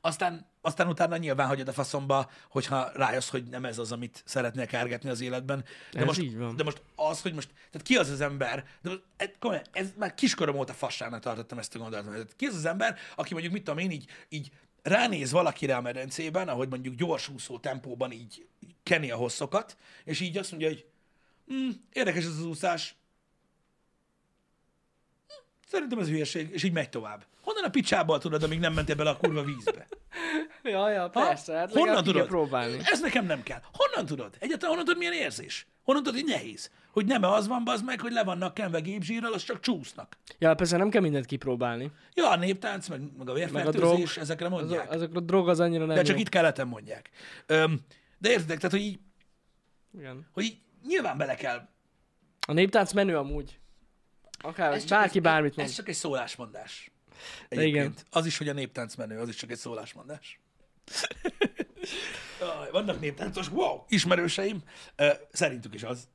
[0.00, 4.66] Aztán, aztán utána nyilván hagyod a faszomba, hogyha rájössz, hogy nem ez az, amit szeretnél
[4.66, 5.64] kárgetni az életben.
[5.92, 6.56] De Ez most, így van.
[6.56, 9.92] De most az, hogy most, tehát ki az az ember, de most, ez, komolyan, ez
[9.96, 12.12] már kiskorom óta fassának tartottam ezt a gondolatot.
[12.12, 14.50] Tehát ki az az ember, aki mondjuk, mit tudom én, így, így
[14.82, 18.46] ránéz valakire a medencében, ahogy mondjuk gyorsúszó tempóban így
[18.82, 20.86] keni a hosszokat, és így azt mondja, hogy
[21.46, 22.96] hm, érdekes ez az úszás,
[25.26, 25.32] Hm,
[25.68, 27.26] Szerintem ez hülyeség, és így megy tovább.
[27.64, 29.86] Honnan a picsából tudod, amíg nem mentél bele a kurva vízbe?
[30.62, 31.08] Ja, ja, Ha?
[31.08, 32.26] persze, hát Honnan tudod?
[32.26, 32.78] próbálni.
[32.84, 33.60] Ez nekem nem kell.
[33.72, 34.36] Honnan tudod?
[34.38, 35.66] Egyáltalán honnan tudod, milyen érzés?
[35.82, 36.70] Honnan tudod, hogy nehéz?
[36.92, 40.16] Hogy nem az van, az meg, hogy le vannak kenve gépzsírral, az csak csúsznak.
[40.38, 41.90] Ja, persze nem kell mindent kipróbálni.
[42.14, 43.36] Ja, a néptánc, meg, meg a drog.
[43.36, 44.90] vérfertőzés, ezekre Az, mondják.
[44.90, 46.20] azokra a drog az annyira nem De csak jó.
[46.22, 47.10] itt keleten mondják.
[47.46, 47.80] Öm,
[48.18, 48.98] de értitek, tehát, hogy így,
[49.98, 50.26] Igen.
[50.32, 51.68] hogy így nyilván bele kell.
[52.46, 53.58] A néptánc menő amúgy.
[54.38, 55.68] Akár Ez csak bárki egy, bármit mond.
[55.68, 56.90] Ez csak egy szólásmondás.
[57.48, 57.64] Igen.
[57.64, 58.06] Egyébként.
[58.10, 60.40] Az is, hogy a néptánc menő, az is csak egy szólásmondás.
[62.72, 64.62] Vannak néptáncos, wow, ismerőseim.
[65.32, 66.08] Szerintük is az.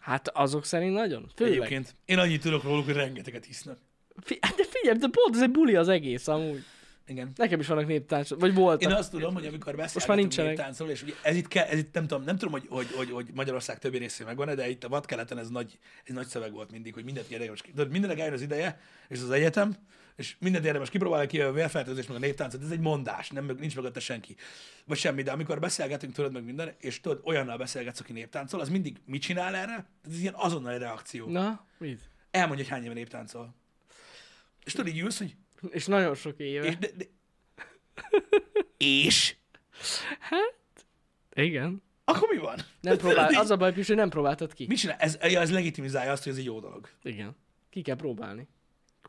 [0.00, 1.30] Hát azok szerint nagyon.
[1.36, 1.52] Főleg.
[1.52, 1.94] Egyébként.
[2.04, 3.76] Én annyit tudok róluk, hogy rengeteget hisznek.
[4.22, 6.64] Fi- hát de figyelj, de pont ez egy buli az egész amúgy.
[7.06, 7.32] Igen.
[7.36, 8.90] Nekem is vannak néptánc, vagy voltak.
[8.90, 12.06] Én azt tudom, hogy amikor beszélgetünk néptáncról, és ugye ez itt, kell, ez itt nem
[12.06, 15.38] tudom, nem tudom, hogy, hogy, hogy, hogy Magyarország többi részén megvan de itt a vadkeleten
[15.38, 17.28] ez nagy, ez nagy szöveg volt mindig, hogy mindent
[17.74, 19.76] de mindenek eljön az ideje, és az egyetem,
[20.16, 23.76] és mindent érdemes kipróbálni ki a vérfertőzés, meg a néptáncot, ez egy mondás, nem, nincs
[23.76, 24.36] mögötte senki.
[24.84, 28.68] Vagy semmi, de amikor beszélgetünk, tudod meg minden, és tudod, olyannal beszélgetsz, aki néptáncol, az
[28.68, 29.86] mindig mit csinál erre?
[30.06, 31.30] Ez ilyen azonnali reakció.
[31.30, 32.00] Na, mit?
[32.30, 33.54] Elmondja, hogy hány éve néptáncol.
[34.64, 35.36] És tudod, így ülsz, hogy
[35.70, 36.66] És nagyon sok éve.
[36.66, 37.04] és, de, de,
[38.76, 39.36] és?
[41.34, 41.82] Igen.
[42.04, 42.58] Akkor mi van?
[42.80, 44.66] Nem próbál, az a baj, hogy nem próbáltad ki.
[44.66, 44.96] Mit csinál?
[44.98, 46.88] Ez, ez legitimizálja azt, hogy ez egy jó dolog.
[47.02, 47.36] Igen.
[47.70, 48.48] Ki kell próbálni.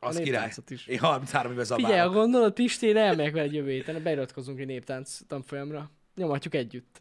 [0.04, 0.52] Az A király.
[0.68, 0.88] is.
[0.88, 2.14] Én 33 éve Figyelj, zabálok.
[2.14, 5.92] gondolod, Pisti, én elmegyek veled jövő héten, beiratkozunk egy néptánc tanfolyamra.
[6.16, 7.00] Nyomatjuk együtt.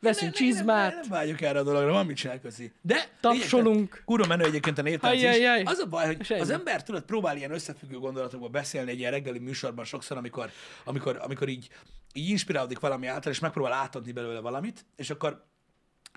[0.00, 2.72] Veszünk Nem- nem- csizmát, Nem, nem vágyok erre a dologra, van mit csinál közi.
[2.82, 4.02] De tapsolunk.
[4.04, 5.36] Kurva menő egyébként a néptánc is.
[5.64, 6.40] Az a baj, hogy ennyi.
[6.40, 10.50] az ember tudod próbál ilyen összefüggő gondolatokból beszélni egy ilyen reggeli műsorban sokszor, amikor,
[10.84, 11.68] amikor, amikor így,
[12.12, 15.44] így inspirálódik valami által, és megpróbál átadni belőle valamit, és akkor,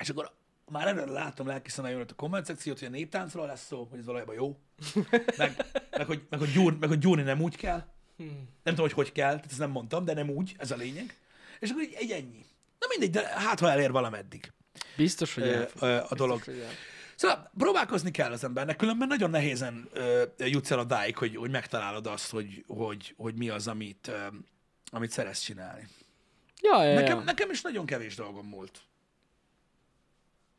[0.02, 0.32] és akkor
[0.72, 4.06] már előre látom lelki jön a komment szekciót, hogy a néptáncról lesz szó, hogy ez
[4.06, 4.58] valójában jó,
[5.38, 7.84] meg, meg, hogy, meg, hogy, gyúr, meg hogy gyúrni nem úgy kell,
[8.64, 11.18] nem tudom, hogy hogy kell, tehát ezt nem mondtam, de nem úgy, ez a lényeg.
[11.60, 12.46] És akkor egy, egy ennyi.
[12.80, 14.52] Na mindegy, de hát ha elér valameddig
[14.98, 16.38] Biztos, hogy ö, ö, a dolog.
[16.38, 16.66] Biztos, hogy.
[17.16, 22.08] Szóval próbálkozni kell az embernek, különben nagyon nehézen ö, jutsz el odáig, hogy, hogy megtalálod
[22.08, 24.18] azt, hogy, hogy, hogy mi az, amit, ö,
[24.92, 25.88] amit szeretsz csinálni.
[26.62, 27.24] Ja, ja, Nekem, ja.
[27.24, 28.82] nekem is nagyon kevés dolgom múlt,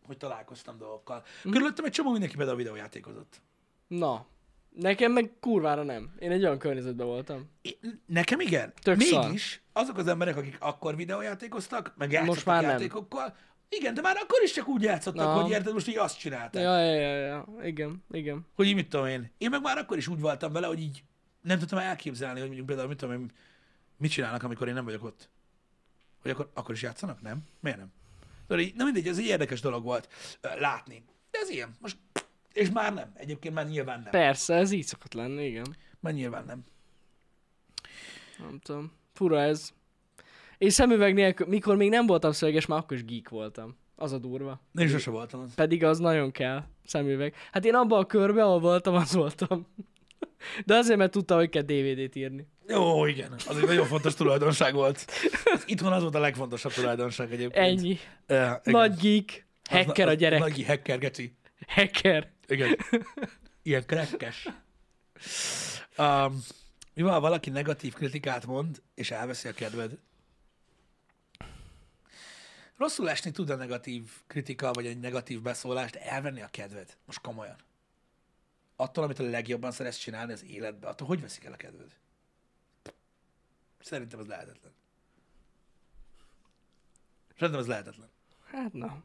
[0.07, 1.25] hogy találkoztam dolgokkal.
[1.43, 3.41] Körülöttem egy csomó mindenki például videójátékozott.
[3.87, 4.27] Na,
[4.71, 6.15] nekem meg kurvára nem.
[6.19, 7.51] Én egy olyan környezetben voltam.
[7.63, 8.73] É- Nekem igen.
[8.83, 12.71] Tök Mégis azok az emberek, akik akkor videójátékoztak, meg játszottak Most már nem.
[12.71, 13.37] játékokkal,
[13.69, 15.41] igen, de már akkor is csak úgy játszottak, Na.
[15.43, 16.63] hogy érted, most így azt csinálták.
[16.63, 17.47] Ja, ja, ja, ja.
[17.63, 18.47] Igen, igen.
[18.55, 19.31] Hogy így mit tudom én.
[19.39, 21.05] Én meg már akkor is úgy voltam vele, hogy így
[21.41, 23.31] nem tudtam elképzelni, hogy mondjuk például mit tudom én,
[23.97, 25.29] mit csinálnak, amikor én nem vagyok ott.
[26.23, 27.21] Hogy akkor, akkor is játszanak?
[27.23, 27.45] Nem?
[27.61, 27.93] Miért nem?
[28.53, 30.09] Tudod, így, na mindegy, ez egy érdekes dolog volt
[30.59, 31.05] látni.
[31.31, 31.77] De ez ilyen.
[31.81, 31.97] Most,
[32.53, 33.13] és már nem.
[33.15, 34.11] Egyébként már nyilván nem.
[34.11, 35.77] Persze, ez így szokott lenni, igen.
[36.01, 36.65] Már nyilván nem.
[38.39, 38.93] Nem tudom.
[39.13, 39.73] Fura ez.
[40.59, 43.77] Én szemüveg nélkül, mikor még nem voltam szöveges, már akkor is geek voltam.
[43.97, 44.61] Az a durva.
[44.75, 45.55] Én sose voltam az.
[45.55, 47.35] Pedig az nagyon kell, szemüveg.
[47.53, 49.67] Hát én abban a körbe, ahol voltam, az voltam.
[50.67, 52.47] De azért, mert tudtam, hogy kell DVD-t írni.
[52.69, 53.33] Jó, igen.
[53.47, 55.13] Az egy nagyon fontos tulajdonság volt.
[55.67, 57.79] Itthon az volt a legfontosabb tulajdonság egyébként.
[57.79, 57.99] Ennyi.
[58.29, 58.73] Uh.
[58.73, 59.47] Nagy geek.
[59.71, 60.39] Hacker a gyerek.
[60.39, 61.37] Nagy hacker, geci.
[61.67, 62.31] Hacker.
[62.47, 62.77] Igen.
[63.63, 64.49] Ilyen krekkes.
[65.99, 66.45] Um,
[66.95, 69.99] mi van, ha valaki negatív kritikát mond, és elveszi a kedved?
[72.77, 76.97] Rosszul esni tud a negatív kritika, vagy egy negatív beszólást, elvenni a kedved.
[77.07, 77.57] Most komolyan.
[78.77, 81.91] Attól, amit a legjobban szeretsz csinálni az életbe, attól hogy veszik el a kedved?
[83.83, 84.73] Szerintem ez lehetetlen.
[87.39, 88.09] Szerintem ez lehetetlen.
[88.51, 89.03] Hát na.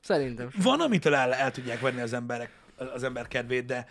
[0.00, 0.50] Szerintem.
[0.50, 0.62] sem.
[0.62, 3.88] Van, amitől el, el tudják venni az emberek, az ember kedvét, de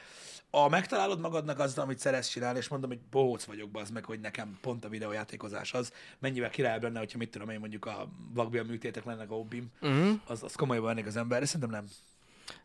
[0.50, 4.20] a megtalálod magadnak azt, amit szeretsz csinálni, és mondom, hogy bohóc vagyok, az meg, hogy
[4.20, 8.64] nekem pont a videójátékozás az, mennyivel királybb lenne, hogyha mit tudom én, mondjuk a vakbél
[8.64, 10.20] műtétek lennek a hobbim, Uh-huh.
[10.28, 11.86] az, az komolyban vennék az ember, de szerintem nem.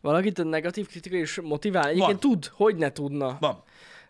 [0.01, 1.89] Valakit a negatív kritika is motivál.
[1.89, 3.63] Egyébként tud, hogy ne tudna, Van.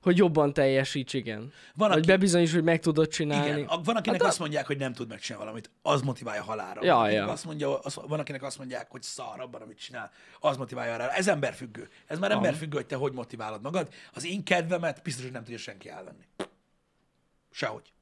[0.02, 1.52] Hogy jobban teljesíts, igen.
[1.74, 3.60] Van, Hogy aki, bebizonyíts, hogy meg tudod csinálni.
[3.60, 6.84] igen, van, akinek Hát azt mondják, hogy nem tud megcsinálni valamit, az motiválja halára.
[6.84, 7.28] Ja, ja.
[7.28, 11.08] Azt mondja, az, van, akinek azt mondják, hogy szar abban, amit csinál, az motiválja rá.
[11.08, 11.88] Ez emberfüggő.
[12.06, 13.88] Ez már emberfüggő, hogy te hogy motiválod magad.
[14.12, 16.24] Az én kedvemet biztos, hogy nem tudja senki elvenni.
[17.50, 17.92] Sehogy.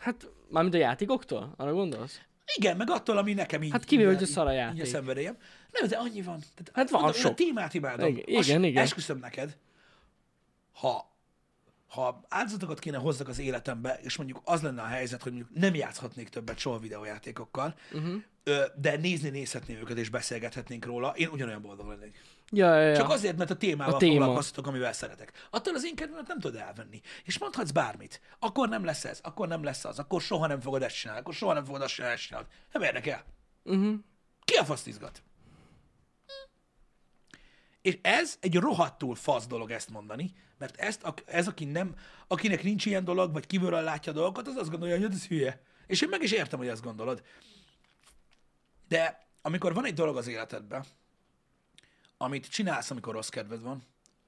[0.00, 1.54] Hát, mármint a játékoktól?
[1.56, 2.20] Arra gondolsz?
[2.54, 3.70] Igen, meg attól, ami nekem így...
[3.70, 4.76] Hát kivéve, hogy a szar a játék.
[4.76, 5.36] Így a szenvedélyem.
[5.72, 6.38] Nem, de annyi van.
[6.38, 7.32] Tehát, Hát van mondom, én sok.
[7.32, 8.06] A témát imádom.
[8.08, 8.82] Igen, Azt igen, igen.
[8.82, 9.56] Esküszöm neked,
[10.72, 11.10] ha,
[11.88, 15.74] ha áldozatokat kéne hozzak az életembe, és mondjuk az lenne a helyzet, hogy mondjuk nem
[15.74, 18.22] játszhatnék többet soha videójátékokkal, uh-huh.
[18.76, 22.20] de nézni nézhetném őket, és beszélgethetnénk róla, én ugyanolyan boldog lennék.
[22.54, 22.96] Ja, ja, ja.
[22.96, 24.12] Csak azért, mert a témával A téma.
[24.12, 25.46] foglalkoztatok, amivel szeretek.
[25.50, 27.00] Attól az én kedvemet nem tudod elvenni.
[27.24, 28.20] És mondhatsz bármit.
[28.38, 31.34] Akkor nem lesz ez, akkor nem lesz az, akkor soha nem fogod ezt csinálni, akkor
[31.34, 32.48] soha nem fogod azt csinálni, ezt csinálni.
[32.72, 33.24] Nem érdekel.
[33.64, 33.94] Uh-huh.
[34.44, 35.22] Ki a faszt izgat?
[37.82, 41.94] És ez egy rohadtul fasz dolog ezt mondani, mert ezt, ak- ez aki nem,
[42.26, 45.62] akinek nincs ilyen dolog, vagy kívülről látja a dolgokat, az azt gondolja, hogy ez hülye.
[45.86, 47.22] És én meg is értem, hogy azt gondolod.
[48.88, 50.84] De amikor van egy dolog az életedben,
[52.16, 53.82] amit csinálsz, amikor rossz kedved van,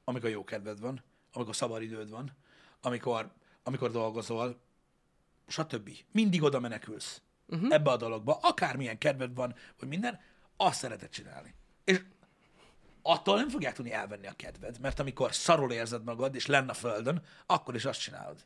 [0.05, 1.03] amikor jó kedved van,
[1.33, 2.37] amikor szabad időd van,
[2.81, 3.33] amikor,
[3.63, 4.61] amikor dolgozol,
[5.47, 5.91] stb.
[6.13, 7.73] Mindig oda menekülsz uh-huh.
[7.73, 10.21] ebbe a dologba, akármilyen kedved van, vagy minden,
[10.57, 11.55] azt szereted csinálni.
[11.85, 12.05] És
[13.07, 16.75] attól nem fogják tudni elvenni a kedved, mert amikor szarul érzed magad, és lenne a
[16.75, 18.45] földön, akkor is azt csinálod.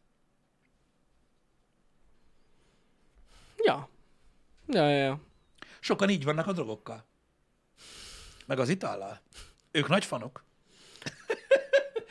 [3.56, 3.88] Ja.
[4.66, 5.20] Ja, ja, ja.
[5.80, 7.04] Sokan így vannak a drogokkal.
[8.46, 9.20] Meg az itallal.
[9.70, 10.44] Ők nagy fanok.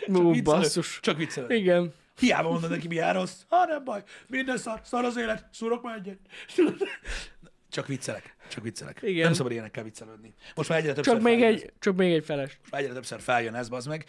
[0.05, 0.41] Viccelő.
[0.41, 0.99] basszus.
[0.99, 1.55] Csak viccelő.
[1.55, 1.93] Igen.
[2.17, 3.41] Hiába mondod neki, milyen rossz.
[3.47, 4.03] Ha, nem baj.
[4.27, 4.81] Minden szar.
[4.83, 5.47] Szar az élet.
[5.51, 6.19] Szúrok már egyet.
[7.69, 8.35] Csak viccelek.
[8.47, 8.99] Csak viccelek.
[9.01, 9.23] Igen.
[9.23, 10.33] Nem szabad ilyenekkel viccelődni.
[10.55, 11.53] Most már egyre többször Csak még, ez.
[11.53, 12.57] egy, csak még egy feles.
[12.59, 14.05] Most már egyre többször feljön ez, az meg.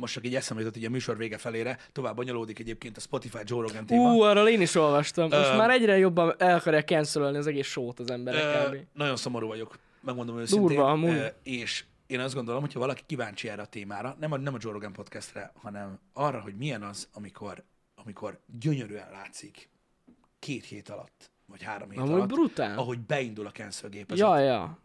[0.00, 1.78] Most csak így eszembe jutott, így a műsor vége felére.
[1.92, 4.12] Tovább bonyolódik egyébként a Spotify Joe Rogan téma.
[4.14, 5.28] Ú, arról én is olvastam.
[5.28, 9.16] Most Ö, már egyre jobban el akarják cancelölni az egész sót az emberek Ö, nagyon
[9.16, 10.66] szomorú vagyok, megmondom őszintén.
[10.66, 11.32] Durva, amúgy.
[11.42, 14.72] És én azt gondolom, hogyha valaki kíváncsi erre a témára, nem a, nem a Joe
[14.72, 17.64] Rogan podcastre, hanem arra, hogy milyen az, amikor,
[17.94, 19.68] amikor gyönyörűen látszik
[20.38, 22.78] két hét alatt, vagy három hét Amúgy alatt, brutál.
[22.78, 24.78] ahogy beindul a cancel gépezet, Ja, ja.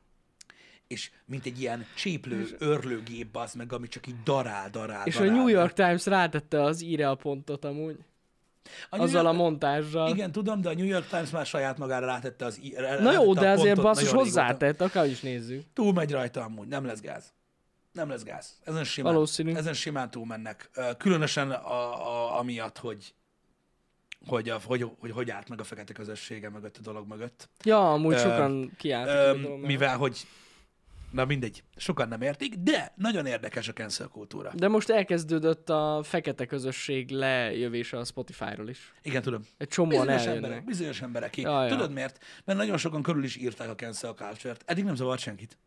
[0.87, 5.19] és mint egy ilyen cséplő, örlőgép az meg, ami csak így darál, darál, És a
[5.19, 5.35] darál.
[5.35, 7.97] New York Times rátette az íre a pontot amúgy.
[8.89, 10.09] A New Azzal a York- montással.
[10.09, 12.59] Igen, tudom, de a New York Times már saját magára rátette az...
[12.61, 15.63] í- Na rátette jó, a de azért basszus hozzátett, akár is nézzük.
[15.73, 17.33] Túl megy rajta amúgy, nem lesz gáz.
[17.91, 18.59] Nem lesz gáz.
[18.63, 19.53] Ezen simán, Valószínű.
[19.53, 20.69] Ezen simán túlmennek.
[20.73, 23.13] Ö, Különösen a, a, amiatt, hogy
[24.25, 27.49] hogy, a, hogy, hogy, hogy állt meg a fekete közössége mögött, a dolog mögött.
[27.63, 29.43] Ja, amúgy Ö, sokan kiálltak.
[29.43, 30.27] Ö, mivel, hogy
[31.11, 34.51] na mindegy, sokan nem értik, de nagyon érdekes a cancel kultúra.
[34.55, 38.93] De most elkezdődött a fekete közösség lejövése a Spotify-ról is.
[39.01, 39.41] Igen, tudom.
[39.57, 40.43] Egy csomóan Bizonyos eljönnek.
[40.43, 41.37] emberek, bizonyos emberek.
[41.37, 41.69] Ja, ja.
[41.69, 42.23] Tudod miért?
[42.45, 44.61] Mert nagyon sokan körül is írták a cancel culture-t.
[44.65, 45.57] Eddig nem zavart senkit.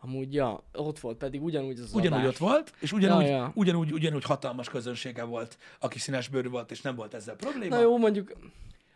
[0.00, 2.30] Amúgy, ja, ott volt pedig ugyanúgy az Ugyanúgy adás.
[2.32, 3.50] ott volt, és ugyanúgy, Ja, ja.
[3.54, 7.74] ugyanúgy, ugyanúgy hatalmas közönsége volt, aki színes bőrű volt, és nem volt ezzel probléma.
[7.74, 8.32] Na jó, mondjuk,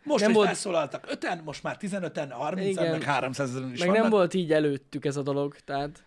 [0.03, 2.91] most, nem hogy volt- felszólaltak öten, most már 15-en, 30-en, Igen.
[2.91, 4.01] meg 300 ezeren is meg vannak.
[4.01, 6.03] nem volt így előttük ez a dolog, tehát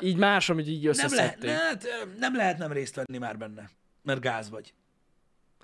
[0.00, 1.50] így más, amit így nem, lehet, összeszedték.
[1.50, 1.88] ne, hát, ö,
[2.18, 3.70] nem lehet nem részt venni már benne,
[4.02, 4.74] mert gáz vagy.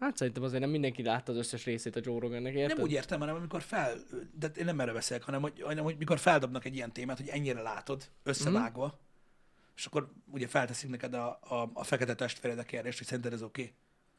[0.01, 2.77] Hát szerintem azért nem mindenki látta az összes részét a Joe Rogannek, érted?
[2.77, 3.95] Nem úgy értem, hanem amikor fel,
[4.39, 7.29] de én nem erre beszélek, hanem hogy, hanem hogy mikor feldobnak egy ilyen témát, hogy
[7.29, 8.95] ennyire látod, összevágva, Mhm.
[9.77, 13.43] és akkor ugye felteszik neked a, a, a fekete testvéred a kérdést, hogy szerinted ez
[13.43, 13.75] oké, okay.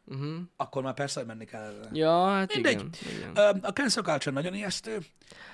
[0.06, 0.42] Uh-huh.
[0.56, 1.90] akkor már persze, hogy menni kell ellene.
[1.94, 2.74] Ja, hát Mindegy.
[2.74, 3.30] igen.
[3.32, 3.60] igen.
[3.62, 4.96] A cancel culture nagyon ijesztő.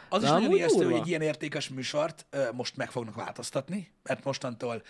[0.09, 0.91] Az is De nagyon amúgy ijesztő, durva.
[0.91, 4.82] hogy egy ilyen értékes műsort most meg fognak változtatni, mert mostantól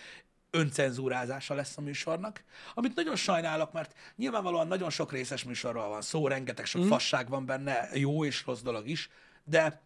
[0.50, 2.44] öncenzúrázása lesz a műsornak,
[2.74, 6.88] amit nagyon sajnálok, mert nyilvánvalóan nagyon sok részes műsorról van szó, rengeteg sok mm.
[6.88, 9.10] fasság van benne, jó és rossz dolog is,
[9.44, 9.80] de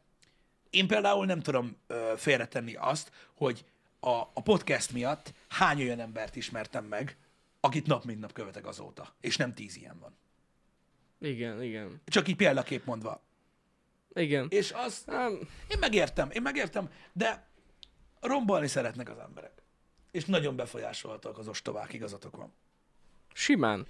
[0.71, 3.65] én például nem tudom ö, félretenni azt, hogy
[4.01, 7.17] a, a podcast miatt hány olyan embert ismertem meg,
[7.61, 10.17] akit nap mint nap követek azóta, és nem tíz ilyen van.
[11.21, 12.01] Igen, igen.
[12.05, 13.23] Csak így példakép mondva.
[14.15, 14.47] Igen.
[14.51, 15.39] És az, Nem,
[15.69, 17.47] én megértem, én megértem, de
[18.21, 19.62] rombolni szeretnek az emberek.
[20.13, 22.53] És nagyon befolyásolhatóak az ostobák, igazatok van.
[23.35, 23.87] simán.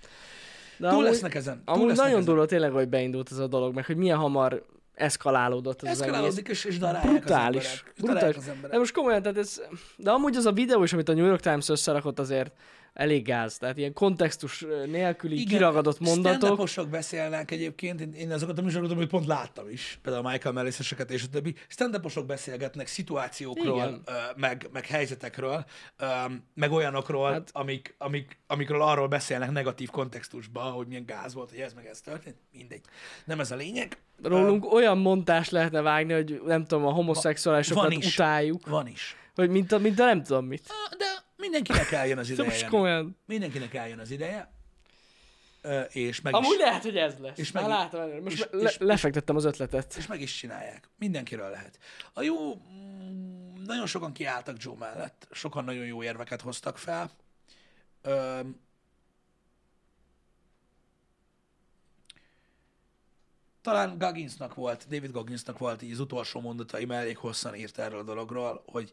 [0.77, 1.65] De Túl amúgy- lesznek ezen.
[1.65, 4.65] Túl Amúgy lesznek nagyon durva tényleg, hogy beindult ez a dolog, meg hogy milyen hamar
[4.95, 6.13] eszkalálódott ez az egész.
[6.13, 7.65] Eszkalálódik, és, és darálják Brutális.
[7.65, 7.93] az emberek.
[7.97, 8.37] És Brutális.
[8.37, 8.71] az emberek.
[8.71, 9.63] De most komolyan, tehát ez,
[9.97, 12.53] de amúgy az a videó is, amit a New York Times összerakott azért
[12.95, 13.59] elég gáz.
[13.59, 16.39] Tehát ilyen kontextus nélküli Igen, kiragadott mondatok.
[16.39, 20.55] stand-uposok beszélnek egyébként, én, én azokat a műsorokat, amit pont láttam is, például a Michael
[20.55, 24.03] Melliseseket és a többi, stand beszélgetnek szituációkról, Igen.
[24.37, 25.65] meg, meg helyzetekről,
[26.55, 31.59] meg olyanokról, hát, amik, amik, amikről arról beszélnek negatív kontextusban, hogy milyen gáz volt, hogy
[31.59, 32.81] ez meg ez történt, mindegy.
[33.25, 33.97] Nem ez a lényeg.
[34.23, 38.13] Rólunk olyan mondást lehetne vágni, hogy nem tudom, a Van homoszexuálisokat is.
[38.13, 39.17] utáljuk, Van is.
[39.35, 40.63] vagy mint a, mint a nem tudom mit.
[40.99, 41.05] De
[41.43, 42.49] mindenkinek eljön az De ideje.
[42.49, 43.17] most komolyan.
[43.27, 44.53] Mindenkinek eljön az ideje,
[45.63, 47.39] ö, és meg Amúgy is, lehet, hogy ez lesz.
[47.39, 48.23] És Már meg- látom.
[48.23, 49.95] Most és- le, és- lefektettem az ötletet.
[49.99, 50.89] és meg is csinálják.
[50.99, 51.79] Mindenkiről lehet.
[52.13, 57.11] A jó, mm, nagyon sokan kiálltak Joe mellett, sokan nagyon jó érveket hoztak fel.
[58.03, 58.61] Öm,
[63.63, 67.99] talán Gagginsnak volt, David Gagginsnak volt így az utolsó mondatai, mert elég hosszan írt erről
[67.99, 68.93] a dologról, hogy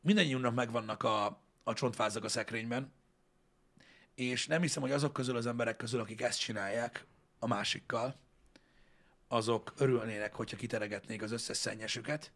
[0.00, 2.92] mindannyiunknak megvannak a, a csontvázak a szekrényben,
[4.14, 7.06] és nem hiszem, hogy azok közül az emberek közül, akik ezt csinálják
[7.38, 8.16] a másikkal,
[9.28, 12.32] azok örülnének, hogyha kiteregetnék az összes szennyesüket,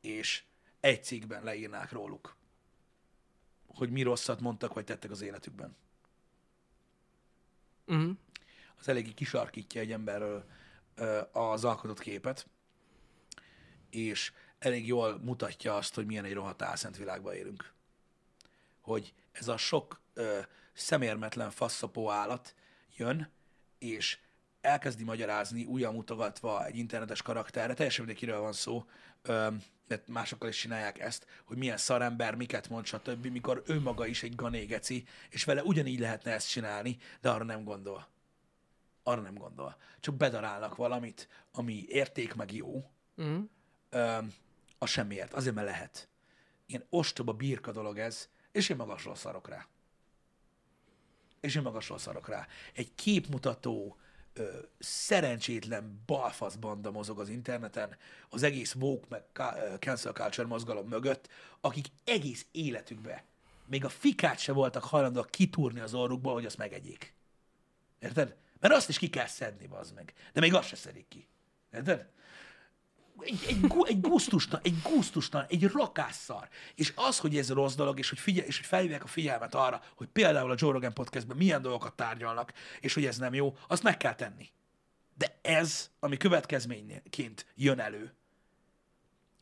[0.00, 0.44] és
[0.80, 2.36] egy cikkben leírnák róluk,
[3.66, 5.76] hogy mi rosszat mondtak, vagy tettek az életükben.
[7.86, 8.16] Uh-huh.
[8.78, 10.46] Az eléggé kisarkítja egy emberről
[11.32, 12.46] az alkotott képet,
[13.90, 17.73] és elég jól mutatja azt, hogy milyen egy rohadt álszent világban élünk.
[18.84, 20.38] Hogy ez a sok ö,
[20.72, 22.54] szemérmetlen faszapó állat
[22.96, 23.30] jön,
[23.78, 24.18] és
[24.60, 28.84] elkezdi magyarázni, újra mutogatva egy internetes karakterre, teljesen mindegy, kiről van szó,
[29.22, 29.48] ö,
[29.88, 34.22] mert másokkal is csinálják ezt, hogy milyen szarember, miket mond, stb., mikor ő maga is
[34.22, 38.08] egy ganégeci, és vele ugyanígy lehetne ezt csinálni, de arra nem gondol.
[39.02, 39.76] Arra nem gondol.
[40.00, 43.44] Csak bedarálnak valamit, ami érték meg jó, Uh-huh.
[43.90, 44.18] ö,
[44.78, 45.32] a semmiért.
[45.32, 46.08] Azért, mert lehet.
[46.66, 49.66] Ilyen ostoba birka dolog ez, és én magasról szarok rá.
[51.40, 52.46] És én magasról szarok rá.
[52.72, 53.96] Egy képmutató,
[54.32, 57.96] ö, szerencsétlen balfasz banda mozog az interneten,
[58.28, 59.22] az egész woke meg
[59.78, 61.28] cancel culture mozgalom mögött,
[61.60, 63.24] akik egész életükbe
[63.66, 67.14] még a fikát se voltak hajlandóak kitúrni az orrukból, hogy azt megegyék.
[67.98, 68.36] Érted?
[68.60, 70.12] Mert azt is ki kell szedni, bazd meg.
[70.32, 71.28] De még azt se szedik ki.
[71.72, 72.08] Érted?
[73.20, 76.48] Egy, egy, egy gusztustan, egy gusztustan, egy rakásszar.
[76.74, 79.82] És az, hogy ez rossz dolog, és hogy, figyel, és hogy felhívják a figyelmet arra,
[79.96, 83.82] hogy például a Joe Rogan podcastben milyen dolgokat tárgyalnak, és hogy ez nem jó, azt
[83.82, 84.48] meg kell tenni.
[85.16, 88.14] De ez, ami következményként jön elő,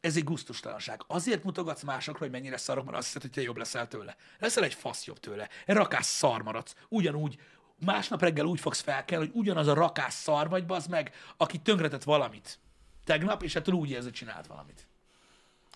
[0.00, 1.00] ez egy gusztustalanság.
[1.06, 4.16] Azért mutogatsz másokra, hogy mennyire szarok, mert azt hiszed, hogy te jobb leszel tőle.
[4.38, 5.48] Leszel egy fasz jobb tőle.
[5.66, 6.74] Egy rakás szar maradsz.
[6.88, 7.40] Ugyanúgy
[7.78, 12.02] másnap reggel úgy fogsz felkelni, hogy ugyanaz a rakás szar vagy, bazd meg, aki tönkretett
[12.02, 12.58] valamit
[13.04, 14.86] tegnap, és ettől úgy érzi, hogy csinált valamit.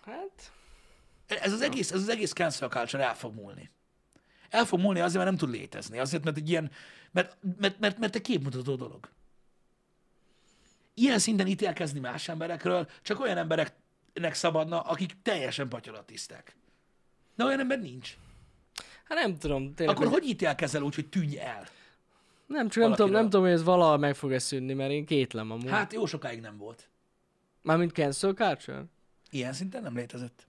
[0.05, 0.53] Hát,
[1.27, 3.70] Ez az egész, ez az egész cancel culture el fog múlni.
[4.51, 5.99] El fog múlni azért, mert nem tud létezni.
[5.99, 6.70] Azért, mert egy ilyen,
[7.11, 9.09] mert, mert, mert, mert egy képmutató dolog.
[10.95, 16.57] Ilyen szinten ítélkezni más emberekről csak olyan embereknek szabadna, akik teljesen patyolatisztek.
[17.35, 18.16] De olyan ember nincs.
[19.05, 19.97] hát nem tudom, tényleg.
[19.97, 21.66] Akkor hogy ítélkezel úgy, hogy tűnj el?
[22.47, 25.51] Nem, csak nem tudom, nem tudom, hogy ez valahol meg fog-e szűnni, mert én kétlem
[25.51, 25.68] amúgy.
[25.68, 25.79] Hát...
[25.79, 26.89] Hát jó sokáig nem volt.
[27.67, 28.85] Mármint cancel culture?
[29.31, 30.47] Ilyen szinten nem létezett.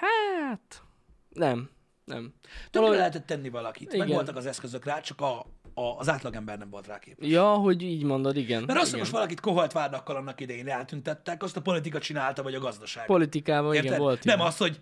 [0.00, 0.82] Hát,
[1.28, 1.70] nem,
[2.04, 2.34] nem.
[2.42, 3.86] Többre Valahogy- lehetett tenni valakit.
[3.88, 4.08] Meg Igen.
[4.08, 5.38] voltak az eszközök rá, csak a,
[5.74, 7.28] a, az átlagember nem volt rá képes.
[7.28, 8.62] Ja, hogy így mondod, igen.
[8.66, 8.98] Mert azt, igen.
[9.00, 13.06] most valakit koholt vádakkal annak idején eltüntettek, azt a politika csinálta, vagy a gazdaság.
[13.06, 14.00] Politikában igen Érted?
[14.00, 14.48] volt Nem ilyen.
[14.48, 14.80] az, hogy.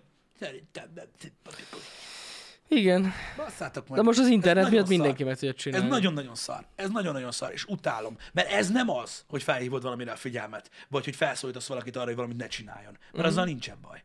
[2.68, 3.98] Igen, Basszátok meg.
[3.98, 5.88] de most az Ez internet miatt mindenki meg tudja Ez csinálni.
[5.88, 6.66] nagyon-nagyon szar.
[6.74, 8.16] Ez nagyon-nagyon szar, és utálom.
[8.32, 12.14] Mert ez nem az, hogy felhívod valamire a figyelmet, vagy hogy felszólítasz valakit arra, hogy
[12.14, 12.92] valamit ne csináljon.
[13.00, 13.26] Mert Mhm.
[13.26, 14.04] azzal nincsen baj.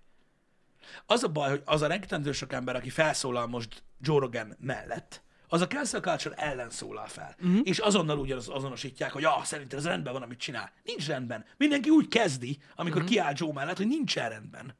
[1.05, 5.21] Az a baj, hogy az a rengetendő sok ember, aki felszólal most Joe Rogan mellett,
[5.47, 7.35] az a cancel culture ellen szólal fel.
[7.41, 7.59] Uh-huh.
[7.63, 10.71] És azonnal úgy az- azonosítják, hogy ah, szerintem ez rendben van, amit csinál.
[10.83, 11.45] Nincs rendben.
[11.57, 13.09] Mindenki úgy kezdi, amikor uh-huh.
[13.15, 14.75] kiáll Joe mellett, hogy nincsen rendben.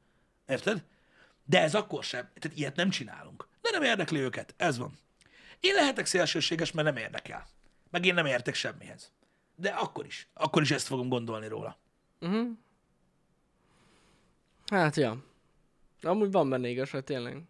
[0.46, 0.84] Érted?
[1.44, 2.28] De ez akkor sem.
[2.38, 3.48] Tehát ilyet nem csinálunk.
[3.60, 4.54] De nem érdekli őket.
[4.56, 4.98] Ez van.
[5.60, 7.46] Én lehetek szélsőséges, mert nem érdekel.
[7.90, 9.12] Meg én nem értek semmihez.
[9.56, 10.28] De akkor is.
[10.34, 11.78] Akkor is ezt fogom gondolni róla.
[14.66, 15.24] Hát, ja.
[16.02, 17.42] Amúgy van benne igazság, tényleg.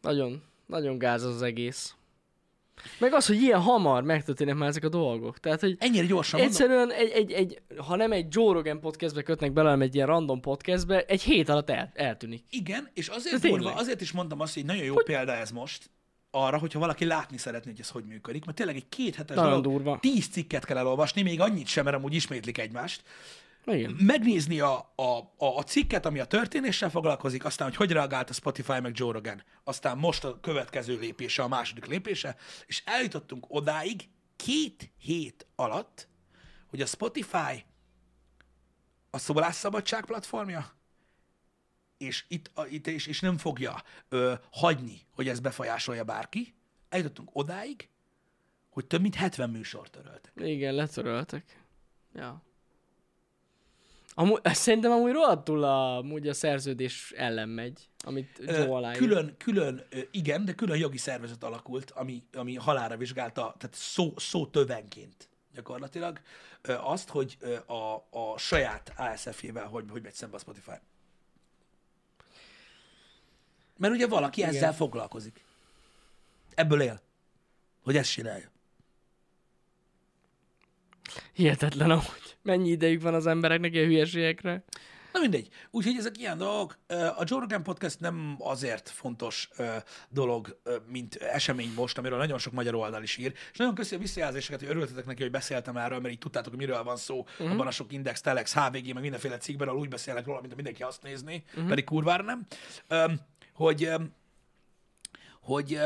[0.00, 1.94] Nagyon, nagyon gáz az egész.
[2.98, 5.38] Meg az, hogy ilyen hamar megtörténnek már ezek a dolgok.
[5.38, 6.56] Tehát, hogy Ennyire gyorsan mondom.
[6.56, 10.06] egyszerűen egy, egy, egy, ha nem egy Joe Rogan podcastbe kötnek bele, hanem egy ilyen
[10.06, 12.44] random podcastbe, egy hét alatt el, eltűnik.
[12.50, 15.04] Igen, és azért durva, azért is mondtam azt, hogy nagyon jó hogy...
[15.04, 15.90] példa ez most,
[16.30, 19.62] arra, hogyha valaki látni szeretné, hogy ez hogy működik, mert tényleg egy két hetes Nagyon
[19.62, 19.98] dolog, durva.
[20.00, 23.02] tíz cikket kell elolvasni, még annyit sem, mert amúgy ismétlik egymást.
[23.66, 23.96] Igen.
[23.98, 28.80] Megnézni a, a, a, cikket, ami a történéssel foglalkozik, aztán, hogy hogy reagált a Spotify
[28.80, 32.36] meg Joe Rogan, aztán most a következő lépése, a második lépése,
[32.66, 36.08] és eljutottunk odáig két hét alatt,
[36.66, 37.64] hogy a Spotify
[39.10, 40.72] a szólásszabadság platformja,
[41.96, 46.54] és, itt, a, itt és, és nem fogja ö, hagyni, hogy ez befolyásolja bárki.
[46.88, 47.88] Eljutottunk odáig,
[48.68, 50.32] hogy több mint 70 műsort töröltek.
[50.36, 51.64] Igen, letöröltek.
[52.14, 52.42] Ja.
[54.14, 58.96] Amúgy, szerintem amúgy rohadtul a, amúgy a szerződés ellen megy, amit Joe aláír.
[58.96, 64.46] külön, külön, igen, de külön jogi szervezet alakult, ami, ami halára vizsgálta, tehát szó, szó
[64.46, 66.20] tövenként gyakorlatilag
[66.62, 70.80] azt, hogy a, a saját ASF-jével hogy, hogy megy szembe a Spotify.
[73.76, 74.54] Mert ugye valaki igen.
[74.54, 75.44] ezzel foglalkozik.
[76.54, 77.00] Ebből él.
[77.82, 78.50] Hogy ezt csinálja.
[81.32, 82.36] Hihetetlen amúgy.
[82.42, 84.64] Mennyi idejük van az embereknek ilyen hülyeségekre.
[85.12, 85.48] Na mindegy.
[85.70, 86.78] Úgyhogy ezek ilyen dolgok.
[86.88, 89.48] A Joe Rogan Podcast nem azért fontos
[90.08, 93.32] dolog, mint esemény most, amiről nagyon sok magyar oldal is ír.
[93.52, 96.58] És nagyon köszi a visszajelzéseket, hogy örültetek neki, hogy beszéltem erről, mert így tudtátok, hogy
[96.58, 97.50] miről van szó uh-huh.
[97.50, 100.82] abban a sok Index, Telex, HVG, meg mindenféle cikkben, ahol úgy beszélek róla, mint mindenki
[100.82, 101.68] azt nézni, uh-huh.
[101.68, 102.46] pedig kurvára nem.
[103.52, 103.90] Hogy,
[105.40, 105.80] hogy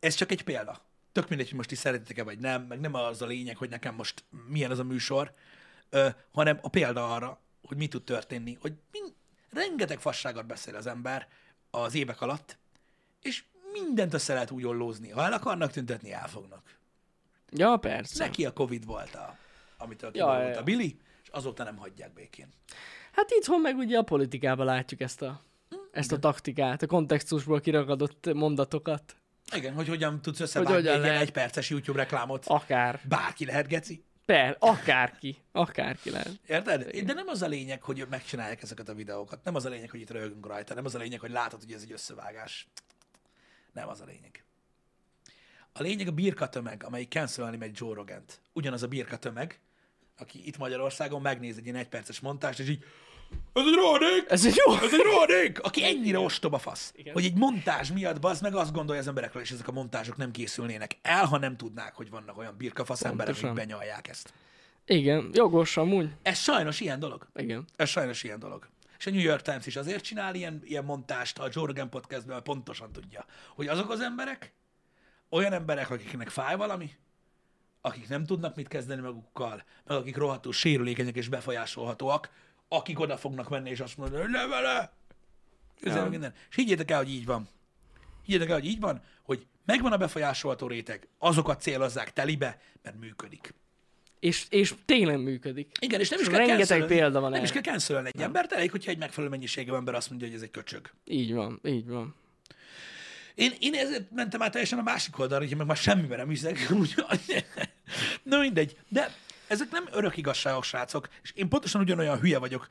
[0.00, 0.86] ez csak egy példa.
[1.18, 3.94] Tök mindegy, hogy most is szeretitek-e vagy nem, meg nem az a lényeg, hogy nekem
[3.94, 5.32] most milyen az a műsor,
[5.90, 9.14] ö, hanem a példa arra, hogy mi tud történni, hogy min-
[9.52, 11.28] rengeteg fasságot beszél az ember
[11.70, 12.58] az évek alatt,
[13.22, 15.10] és mindent össze lehet úgy ollózni.
[15.10, 16.78] Ha el akarnak tüntetni, elfognak.
[17.50, 18.24] Ja, persze.
[18.24, 19.36] Neki a Covid volt a,
[19.78, 20.58] amitől Ja, ja.
[20.58, 22.48] a Billy, és azóta nem hagyják békén.
[23.12, 25.42] Hát itthon meg ugye a politikában látjuk ezt a,
[25.92, 29.16] ezt a taktikát, a kontextusból kiragadott mondatokat.
[29.56, 31.20] Igen, hogy hogyan tudsz összevágni hogyan egy lehet.
[31.20, 32.44] egyperces YouTube reklámot.
[32.46, 33.00] Akár.
[33.08, 34.04] Bárki lehet, geci.
[34.24, 35.36] Per, akárki.
[35.52, 36.32] Akárki lehet.
[36.46, 36.90] Érted?
[37.04, 39.44] De nem az a lényeg, hogy megcsinálják ezeket a videókat.
[39.44, 40.74] Nem az a lényeg, hogy itt röhögünk rajta.
[40.74, 42.68] Nem az a lényeg, hogy látod, hogy ez egy összevágás.
[43.72, 44.44] Nem az a lényeg.
[45.72, 48.40] A lényeg a birka tömeg, amelyik cancelni megy Joe Rogant.
[48.52, 49.60] Ugyanaz a birka tömeg,
[50.18, 52.84] aki itt Magyarországon megnéz egy ilyen egyperces montást, és így
[53.52, 54.24] ez egy rohadék!
[54.28, 54.74] Ez egy jó.
[54.74, 55.60] Ez egy rohadék!
[55.60, 57.12] Aki ennyire ostoba fasz, Igen.
[57.12, 60.30] hogy egy montázs miatt bazd meg azt gondolja az emberekről, és ezek a montázsok nem
[60.30, 64.32] készülnének el, ha nem tudnák, hogy vannak olyan birkafasz emberek, akik benyalják ezt.
[64.86, 66.08] Igen, jogos amúgy.
[66.22, 67.26] Ez sajnos ilyen dolog.
[67.34, 67.64] Igen.
[67.76, 68.68] Ez sajnos ilyen dolog.
[68.98, 72.32] És a New York Times is azért csinál ilyen, ilyen montást a Joe Rogan podcastben,
[72.32, 73.24] mert pontosan tudja,
[73.54, 74.52] hogy azok az emberek,
[75.28, 76.90] olyan emberek, akiknek fáj valami,
[77.80, 82.30] akik nem tudnak mit kezdeni magukkal, meg akik rohadtul sérülékenyek és befolyásolhatóak,
[82.68, 84.92] akik oda fognak menni és azt mondani, hogy ne vele!
[85.82, 86.04] Ez Ja.
[86.04, 86.34] minden.
[86.50, 87.48] És higgyétek el, hogy így van.
[88.22, 93.54] Higgyétek el, hogy így van, hogy megvan a befolyásolható réteg, azokat célozzák telibe, mert működik.
[94.20, 95.70] És, és tényleg működik.
[95.80, 97.60] Igen, és nem is kell rengeteg példa van Nem is erre.
[97.60, 100.50] kell cancelölni egy embert, elég, hogyha egy megfelelő mennyiségű ember azt mondja, hogy ez egy
[100.50, 100.90] köcsög.
[101.04, 102.14] Így van, így van.
[103.34, 106.68] Én, én ezért mentem át teljesen a másik oldalra, hogy meg már semmiben nem hiszek.
[108.22, 108.76] Na mindegy.
[108.88, 109.14] De
[109.48, 112.68] ezek nem örök igazságok, srácok, és én pontosan ugyanolyan hülye vagyok,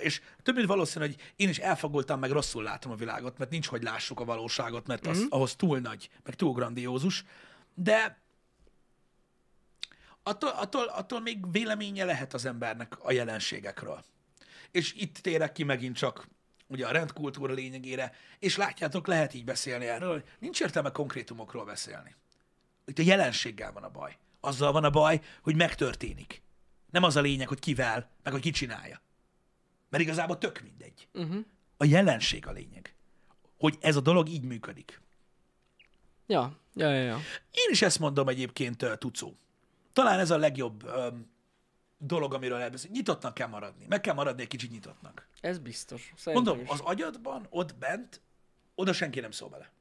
[0.00, 3.66] és több mint valószínű, hogy én is elfogultam, meg rosszul látom a világot, mert nincs,
[3.66, 7.24] hogy lássuk a valóságot, mert az, ahhoz túl nagy, meg túl grandiózus,
[7.74, 8.20] de
[10.22, 14.04] attól, attól, attól még véleménye lehet az embernek a jelenségekről.
[14.70, 16.28] És itt térek ki megint csak
[16.66, 22.14] ugye a rendkultúra lényegére, és látjátok, lehet így beszélni erről, nincs értelme konkrétumokról beszélni.
[22.86, 24.16] Itt a jelenséggel van a baj.
[24.40, 26.42] Azzal van a baj, hogy megtörténik.
[26.90, 29.02] Nem az a lényeg, hogy kivel, meg hogy ki csinálja.
[29.88, 31.08] Mert igazából tök mindegy.
[31.12, 31.44] Uh-huh.
[31.76, 32.94] A jelenség a lényeg.
[33.58, 35.00] Hogy ez a dolog így működik.
[36.26, 37.16] Ja, ja, ja, ja.
[37.50, 39.36] Én is ezt mondom egyébként uh, Tucó.
[39.92, 41.30] Talán ez a legjobb um,
[41.98, 42.96] dolog, amiről elbeszélünk.
[42.96, 43.86] Nyitottnak kell maradni.
[43.88, 45.28] Meg kell maradni egy kicsit nyitottnak.
[45.40, 46.12] Ez biztos.
[46.16, 46.80] Szerintem Mondom, is.
[46.80, 48.20] az agyadban, ott bent,
[48.74, 49.72] oda senki nem szól bele.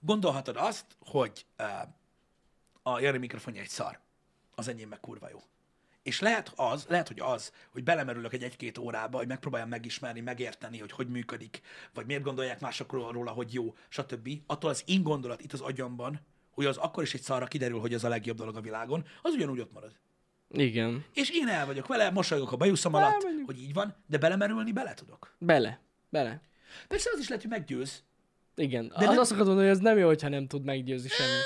[0.00, 1.66] Gondolhatod azt, hogy uh,
[2.88, 3.98] a Jani mikrofonja egy szar.
[4.54, 5.42] Az enyém meg kurva jó.
[6.02, 10.78] És lehet az, lehet, hogy az, hogy belemerülök egy egy-két órába, hogy megpróbáljam megismerni, megérteni,
[10.78, 11.60] hogy hogy működik,
[11.94, 14.28] vagy miért gondolják mások róla, hogy jó, stb.
[14.46, 16.20] Attól az én gondolat itt az agyamban,
[16.50, 19.32] hogy az akkor is egy szarra kiderül, hogy ez a legjobb dolog a világon, az
[19.32, 19.92] ugyanúgy ott marad.
[20.50, 21.04] Igen.
[21.12, 23.46] És én el vagyok vele, mosolygok a bajuszom alatt, mondjuk.
[23.46, 25.34] hogy így van, de belemerülni bele tudok.
[25.38, 25.80] Bele.
[26.08, 26.40] Bele.
[26.88, 28.02] Persze az is lehet, hogy meggyőz.
[28.54, 28.88] Igen.
[28.88, 31.38] De az nem- azt akarod mondani, hogy ez nem jó, hogyha nem tud meggyőzni semmi.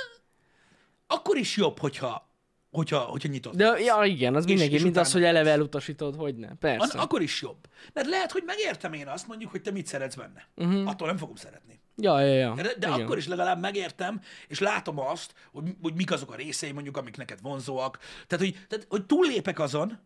[1.13, 2.29] Akkor is jobb, hogyha,
[2.71, 3.55] hogyha, hogyha nyitott.
[3.55, 6.49] De ja, igen, az mindenki, és mint az, hogy eleve elutasítod, hogy ne.
[6.49, 6.99] An- Persze.
[6.99, 7.67] akkor is jobb.
[7.93, 10.49] Mert lehet, hogy megértem én azt, mondjuk, hogy te mit szeretsz benne.
[10.57, 10.89] Uh-huh.
[10.89, 11.81] Attól nem fogom szeretni.
[11.97, 12.55] Ja, ja, ja.
[12.55, 12.93] De, de igen.
[12.93, 17.17] akkor is legalább megértem, és látom azt, hogy, hogy mik azok a részei, mondjuk, amik
[17.17, 17.99] neked vonzóak.
[18.27, 19.99] Tehát, hogy, tehát, hogy túllépek azon,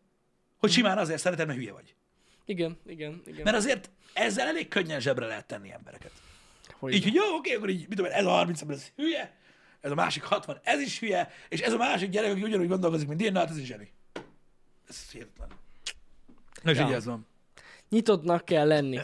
[0.58, 1.94] hogy simán azért szereted, mert hülye vagy.
[2.44, 3.42] Igen, igen, igen.
[3.44, 6.10] Mert azért ezzel elég könnyen zsebre lehet tenni embereket.
[6.78, 8.90] Hogy Így, hogy jó, oké, akkor így, mit tudom, én, ez a 30 ember, ez
[8.96, 9.36] hülye,
[9.84, 13.08] ez a másik 60, ez is hülye, és ez a másik gyerek, aki ugyanúgy gondolkozik,
[13.08, 13.92] mint én, hát ez is zseni.
[14.88, 15.48] Ez hihetetlen.
[16.62, 16.86] Na, és Ja.
[16.86, 17.26] így ez van.
[17.88, 18.98] Nyitottnak kell lenni.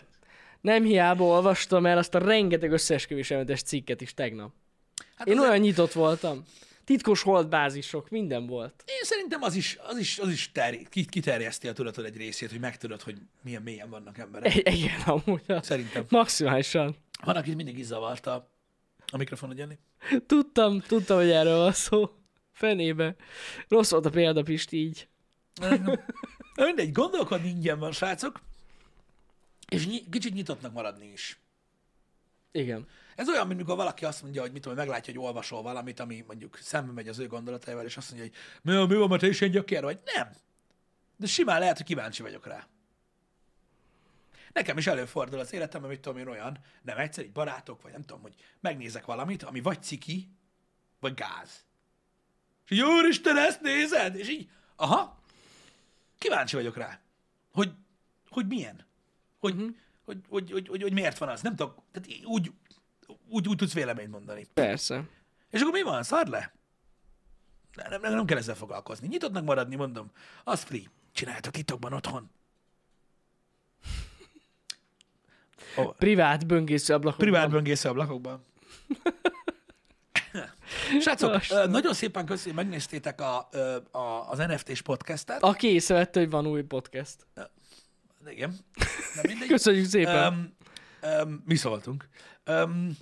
[0.60, 4.52] Nem hiába olvastam el azt a rengeteg összeesküvéselmentes cikket is tegnap.
[5.16, 6.44] Hát Én olyan nyitott voltam.
[6.84, 8.82] Titkos holdbázisok, minden volt.
[8.86, 12.50] Én szerintem az is, az is, az is terj, ki- kiterjeszti a tudatod egy részét,
[12.50, 14.54] hogy megtudod, hogy milyen mélyen vannak emberek.
[14.54, 15.42] I- igen, amúgy.
[15.62, 16.04] Szerintem.
[16.08, 16.96] Maximálisan.
[17.24, 18.50] Van, aki mindig is zavarta
[19.10, 19.78] a mikrofonod, Jani.
[20.26, 22.10] Tudtam, tudtam, hogy erről van szó.
[22.52, 23.16] Fenébe.
[23.68, 25.08] Rossz volt a példa, Pisti, így.
[26.54, 28.40] Na mindegy, gondolkodni ingyen van, srácok,
[29.68, 31.40] és ny- kicsit nyitottnak maradni is.
[32.52, 32.86] Igen.
[33.16, 36.24] Ez olyan, mint mikor valaki azt mondja, hogy mit tudom, meglátja, hogy olvasol valamit, ami
[36.26, 39.28] mondjuk szembe megy az ő gondolataival, és azt mondja, hogy mi, mi van, mert te
[39.28, 39.98] is ilyen gyökér vagy.
[40.14, 40.28] Nem.
[41.16, 42.66] De simán lehet, hogy kíváncsi vagyok rá.
[44.52, 48.00] Nekem is előfordul az életemben, mit tudom én olyan, nem egyszer, így barátok, vagy nem
[48.00, 50.30] tudom, hogy megnézek valamit, ami vagy ciki,
[51.00, 51.64] vagy gáz.
[52.64, 54.16] És így, úristen, ezt nézed?
[54.16, 55.18] És így, aha,
[56.18, 57.00] kíváncsi vagyok rá,
[57.52, 57.72] hogy,
[58.28, 58.86] hogy milyen.
[59.38, 59.76] Hogy, uh-huh.
[60.04, 61.42] hogy, hogy, hogy, hogy, hogy, miért van az.
[61.42, 62.52] Nem tudok, tehát úgy,
[63.28, 64.46] úgy, úgy tudsz véleményt mondani.
[64.54, 65.08] Persze.
[65.50, 66.02] És akkor mi van?
[66.02, 66.52] Szar le?
[67.74, 69.06] Nem, nem, nem kell ezzel foglalkozni.
[69.08, 70.10] Nyitottnak maradni, mondom.
[70.44, 70.90] Az free.
[71.12, 72.30] Csináljátok titokban otthon.
[75.76, 77.28] Oh, Privát böngésző ablakokban.
[77.28, 78.44] privát böngésző ablakokban.
[81.00, 83.48] Srácok, nagyon szépen köszönöm, hogy megnéztétek a,
[83.90, 85.42] a, az NFT-s podcastet.
[85.42, 87.26] Aki észrevette, hogy van új podcast.
[88.26, 88.58] Igen.
[89.14, 89.48] Nem mindegy.
[89.56, 90.32] Köszönjük szépen.
[90.32, 90.56] Um,
[91.22, 92.08] um, mi szóltunk.
[92.46, 92.96] Um,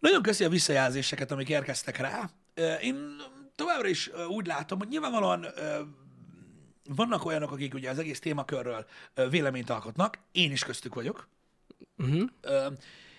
[0.00, 2.30] nagyon köszi a visszajelzéseket, amik érkeztek rá.
[2.80, 3.16] Én
[3.54, 5.46] továbbra is úgy látom, hogy nyilvánvalóan
[6.88, 8.86] vannak olyanok, akik ugye az egész témakörről
[9.30, 11.28] véleményt alkotnak, én is köztük vagyok,
[11.96, 12.30] Uh-huh.
[12.40, 12.68] Ö,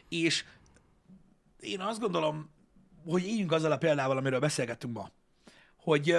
[0.09, 0.45] és
[1.59, 2.49] én azt gondolom,
[3.05, 5.09] hogy éljünk azzal a példával, amiről beszélgettünk ma,
[5.75, 6.17] hogy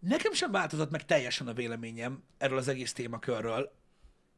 [0.00, 3.72] nekem sem változott meg teljesen a véleményem erről az egész témakörről,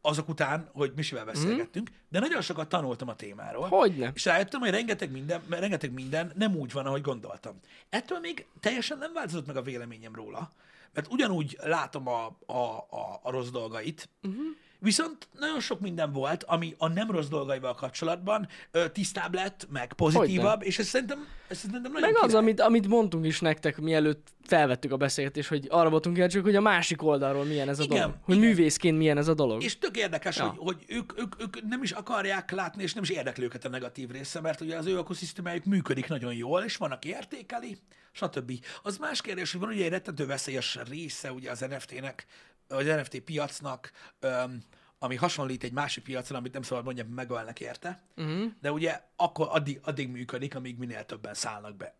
[0.00, 3.68] azok után, hogy Misivel beszélgettünk, de nagyon sokat tanultam a témáról.
[3.68, 4.10] Hogyne.
[4.14, 7.60] És rájöttem, hogy rengeteg minden, rengeteg minden nem úgy van, ahogy gondoltam.
[7.88, 10.52] Ettől még teljesen nem változott meg a véleményem róla,
[10.92, 12.52] mert ugyanúgy látom a, a,
[12.90, 14.44] a, a rossz dolgait, uh-huh.
[14.84, 19.92] Viszont nagyon sok minden volt, ami a nem rossz dolgaival kapcsolatban ö, tisztább lett, meg
[19.92, 22.40] pozitívabb, és ez szerintem, ez szerintem nagyon Meg az, király.
[22.42, 26.60] amit, amit mondtunk is nektek, mielőtt felvettük a beszélgetést, hogy arra voltunk kíváncsiak, hogy a
[26.60, 28.16] másik oldalról milyen ez a Igen, dolog.
[28.22, 28.48] Hogy igen.
[28.48, 29.62] művészként milyen ez a dolog.
[29.62, 30.44] És tök érdekes, Ja.
[30.44, 33.68] hogy, hogy ők, ők, ők nem is akarják látni, és nem is érdekli őket a
[33.68, 37.78] negatív része, mert ugye az ő ökoszisztémájuk működik nagyon jól, és van, aki értékeli,
[38.12, 38.52] stb.
[38.82, 42.26] Az más kérdés, hogy van ugye egy rettentő veszélyes része ugye az NFT-nek,
[42.68, 43.90] az NFT piacnak,
[44.20, 44.62] öm,
[44.98, 48.44] ami hasonlít egy másik piacra, amit nem szabad mondjam, megölnek érte, uh-huh.
[48.60, 51.94] de ugye akkor addig, addig működik, amíg minél többen szállnak be.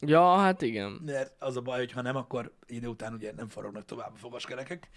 [0.00, 1.00] Ja, hát igen.
[1.04, 4.18] Mert az a baj, hogy ha nem, akkor idő után ugye nem forognak tovább a
[4.18, 4.88] fogaskerekek.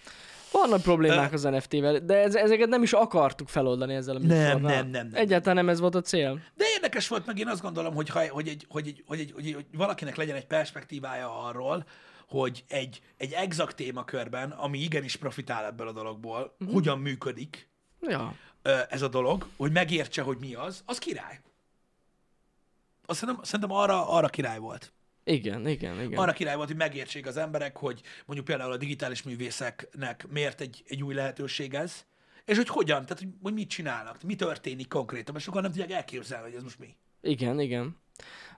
[0.52, 4.58] Vannak problémák az NFT-vel, de ez, ezeket nem is akartuk feloldani ezzel a műsorral.
[4.58, 5.10] nem, nem, nem.
[5.12, 6.40] Egyáltalán nem ez volt a cél.
[6.54, 9.32] De érdekes volt, meg én azt gondolom, hogy, ha, hogy, egy, hogy, egy, hogy, egy,
[9.32, 11.84] hogy, egy, hogy valakinek legyen egy perspektívája arról,
[12.30, 16.74] hogy egy, egy exakt témakörben, ami igenis profitál ebből a dologból, uh-huh.
[16.74, 17.68] hogyan működik
[18.00, 18.34] Ja.
[18.88, 21.40] ez a dolog, hogy megértse, hogy mi az, az király.
[23.06, 24.92] Azt szerintem, szerintem arra, arra király volt.
[25.24, 26.18] Igen, igen, igen.
[26.18, 30.82] Arra király volt, hogy megértsék az emberek, hogy mondjuk például a digitális művészeknek miért egy,
[30.86, 32.04] egy új lehetőség ez,
[32.44, 35.90] és hogy hogyan, tehát hogy, hogy mit csinálnak, mi történik konkrétan, mert sokan nem tudják
[35.90, 36.96] elképzelni, hogy ez most mi.
[37.22, 37.98] Igen, igen.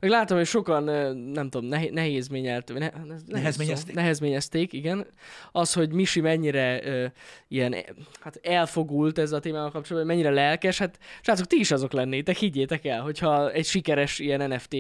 [0.01, 0.85] Meg látom, hogy sokan,
[1.17, 2.91] nem tudom, nehéz, nehézményelt, ne,
[3.27, 3.95] Nehezményezték.
[3.95, 5.07] Nehezményezték, igen.
[5.53, 7.07] Az, hogy Misi mennyire ö,
[7.49, 7.75] ilyen,
[8.21, 12.85] hát elfogult ez a témával kapcsolatban, mennyire lelkes, hát srácok, ti is azok lennétek, higgyétek
[12.85, 14.77] el, hogyha egy sikeres ilyen NFT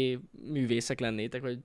[0.52, 1.58] művészek lennétek, hogy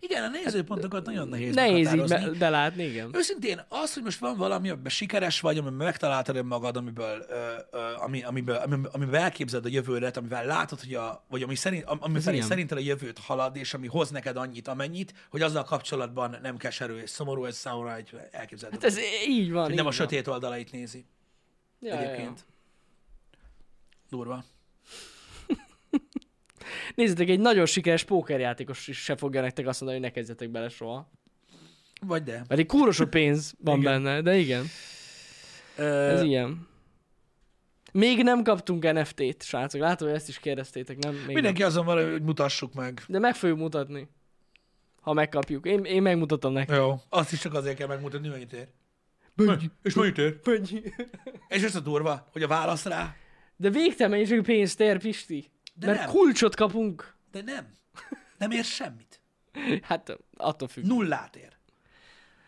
[0.00, 3.10] Igen, a nézőpontokat nagyon nehéz nehéz így be, belátni, igen.
[3.14, 7.78] Őszintén, az, hogy most van valami, amiben sikeres vagy, amiben megtaláltad önmagad, amiből, ö, ö,
[7.96, 11.98] ami, amiből, amiből, amiből elképzeled a jövődet, amivel látod, hogy a, vagy ami szerint, am-
[12.02, 12.48] ami felé ilyen.
[12.48, 16.94] szerinted a jövőt halad, és ami hoz neked annyit, amennyit, hogy azzal kapcsolatban nem keserű
[16.96, 18.86] és szomorú, ez számomra egy elképzelhető.
[18.86, 18.98] Hát ez
[19.28, 19.62] így van.
[19.62, 19.98] hogy így nem a van.
[19.98, 21.04] sötét oldalait nézi
[21.80, 22.06] Ja, ja, ja.
[22.08, 22.44] egyébként.
[24.10, 24.44] Durva.
[26.94, 30.68] Nézzétek, egy nagyon sikeres pókerjátékos is se fogja nektek azt mondani, hogy ne kezdjetek bele
[30.68, 31.10] soha.
[32.00, 32.44] Vagy de.
[32.48, 33.92] Pedig kúra sok pénz van Igen.
[34.02, 34.64] benne, de igen,
[35.76, 36.66] Ö, ez ilyen.
[37.92, 39.80] Még nem kaptunk NFT-t, srácok.
[39.80, 41.14] Látom, hogy ezt is kérdeztétek, nem?
[41.14, 42.94] Még mindenki azon van, hogy mutassuk meg.
[42.94, 43.04] nem.
[43.08, 44.08] De meg fogjuk mutatni.
[45.00, 45.66] Ha megkapjuk.
[45.66, 46.72] Én, én megmutatom neki.
[46.72, 47.00] Jó.
[47.08, 48.68] Azt is csak azért kell megmutatni, mennyit ér.
[49.82, 50.40] És mennyit ér?
[50.40, 50.82] Pönnyi.
[51.48, 53.14] És ez a durva, hogy a válasz rá,
[53.56, 55.50] De végtelen mennyiségű pénzt ér, Pisti.
[55.78, 56.08] De Mert nem.
[56.10, 57.14] kulcsot kapunk.
[57.30, 57.74] de nem.
[58.38, 59.20] Nem ér semmit.
[59.82, 60.84] Hát attól függ.
[60.84, 61.56] Nullát ér.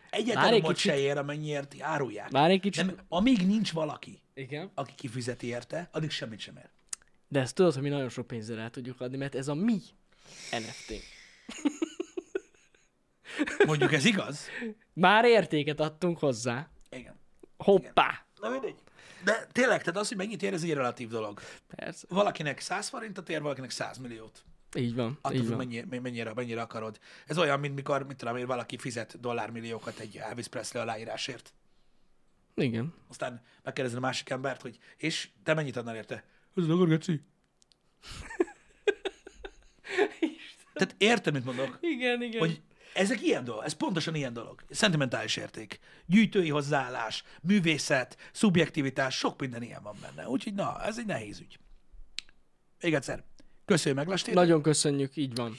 [0.09, 0.77] Egyetlen egy kicsit.
[0.77, 2.29] se ér, amennyiért árulják.
[2.31, 2.85] Várj egy kicsit.
[2.85, 4.71] Nem, amíg nincs valaki, Igen.
[4.73, 6.69] aki kifizeti érte, addig semmit sem ér.
[7.27, 9.79] De ezt tudod, hogy mi nagyon sok pénzzel el tudjuk adni, mert ez a mi
[10.51, 10.93] NFT.
[13.65, 14.47] Mondjuk ez igaz?
[14.93, 16.69] Már értéket adtunk hozzá.
[16.89, 17.15] Igen.
[17.57, 18.25] Hoppá!
[18.41, 18.75] Na mindegy.
[19.23, 21.39] De tényleg, tehát az, hogy mennyit ér, ez egy relatív dolog.
[21.75, 22.05] Persze.
[22.09, 24.43] Valakinek 100 forintot ér, valakinek 100 milliót.
[24.77, 25.17] Így van.
[25.21, 25.57] Attól így van.
[25.57, 26.99] mennyi, mennyire, mennyire akarod.
[27.25, 31.53] Ez olyan, mint mikor, mit tudom én, valaki fizet dollármilliókat egy Elvis Presley aláírásért.
[32.55, 32.93] Igen.
[33.07, 36.23] Aztán megkérdezed a másik embert, hogy és te mennyit adnál érte?
[36.55, 37.19] Ez az agorgeci.
[40.73, 41.77] Tehát érted, mit mondok?
[41.81, 42.39] Igen, igen.
[42.39, 42.61] Hogy
[42.99, 44.63] ezek ilyen dolgok, ez pontosan ilyen dolog.
[44.69, 45.79] Szentimentális érték.
[46.05, 50.27] Gyűjtői hozzáállás, művészet, szubjektivitás, sok minden ilyen van benne.
[50.29, 51.59] Úgyhogy na, ez egy nehéz ügy.
[52.81, 53.23] Még egyszer.
[53.65, 54.35] Köszönjük, meglastétek.
[54.35, 55.55] Nagyon köszönjük, így van.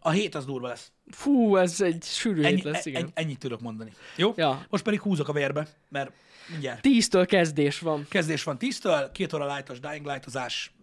[0.00, 0.92] A hét az durva lesz.
[1.10, 3.02] Fú, ez egy sűrű Ennyi, hét lesz, igen.
[3.02, 3.92] ennyi, ennyit tudok mondani.
[4.16, 4.32] Jó?
[4.36, 4.66] Ja.
[4.68, 6.12] Most pedig húzok a vérbe, mert
[6.50, 6.80] mindjárt.
[6.80, 8.06] Tíztől kezdés van.
[8.08, 10.74] Kezdés van 10-től, két óra lightos Dying Lightozás,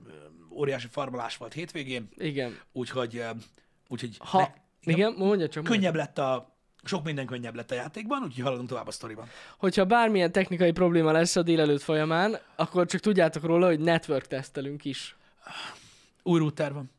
[0.51, 2.59] óriási farmolás volt hétvégén, Igen.
[2.71, 3.23] úgyhogy,
[3.87, 4.39] úgyhogy Ha...
[4.39, 5.63] ne- Igen, mondja csak.
[5.63, 5.71] mondja.
[5.71, 9.27] könnyebb lett a, sok minden könnyebb lett a játékban, úgyhogy haladunk tovább a sztoriban.
[9.57, 14.85] Hogyha bármilyen technikai probléma lesz a délelőtt folyamán, akkor csak tudjátok róla, hogy network tesztelünk
[14.85, 15.15] is.
[16.23, 16.91] Új router van.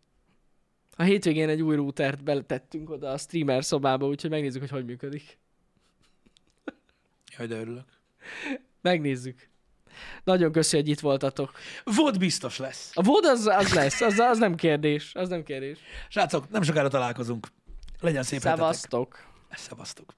[0.97, 5.39] A hétvégén egy új routert beletettünk oda a streamer szobába, úgyhogy megnézzük, hogy hogy működik.
[7.36, 7.86] Jaj, de örülök.
[8.80, 9.49] Megnézzük.
[10.24, 11.53] Nagyon köszi, hogy itt voltatok.
[11.84, 12.91] Volt biztos lesz.
[12.95, 15.14] A VOD az, az lesz, az, az nem kérdés.
[15.14, 15.78] Az nem kérdés.
[16.09, 17.47] Srácok, nem sokára találkozunk.
[18.01, 18.59] Legyen szép hetetek.
[18.59, 19.26] Szevasztok.
[19.51, 20.14] Szevasztok.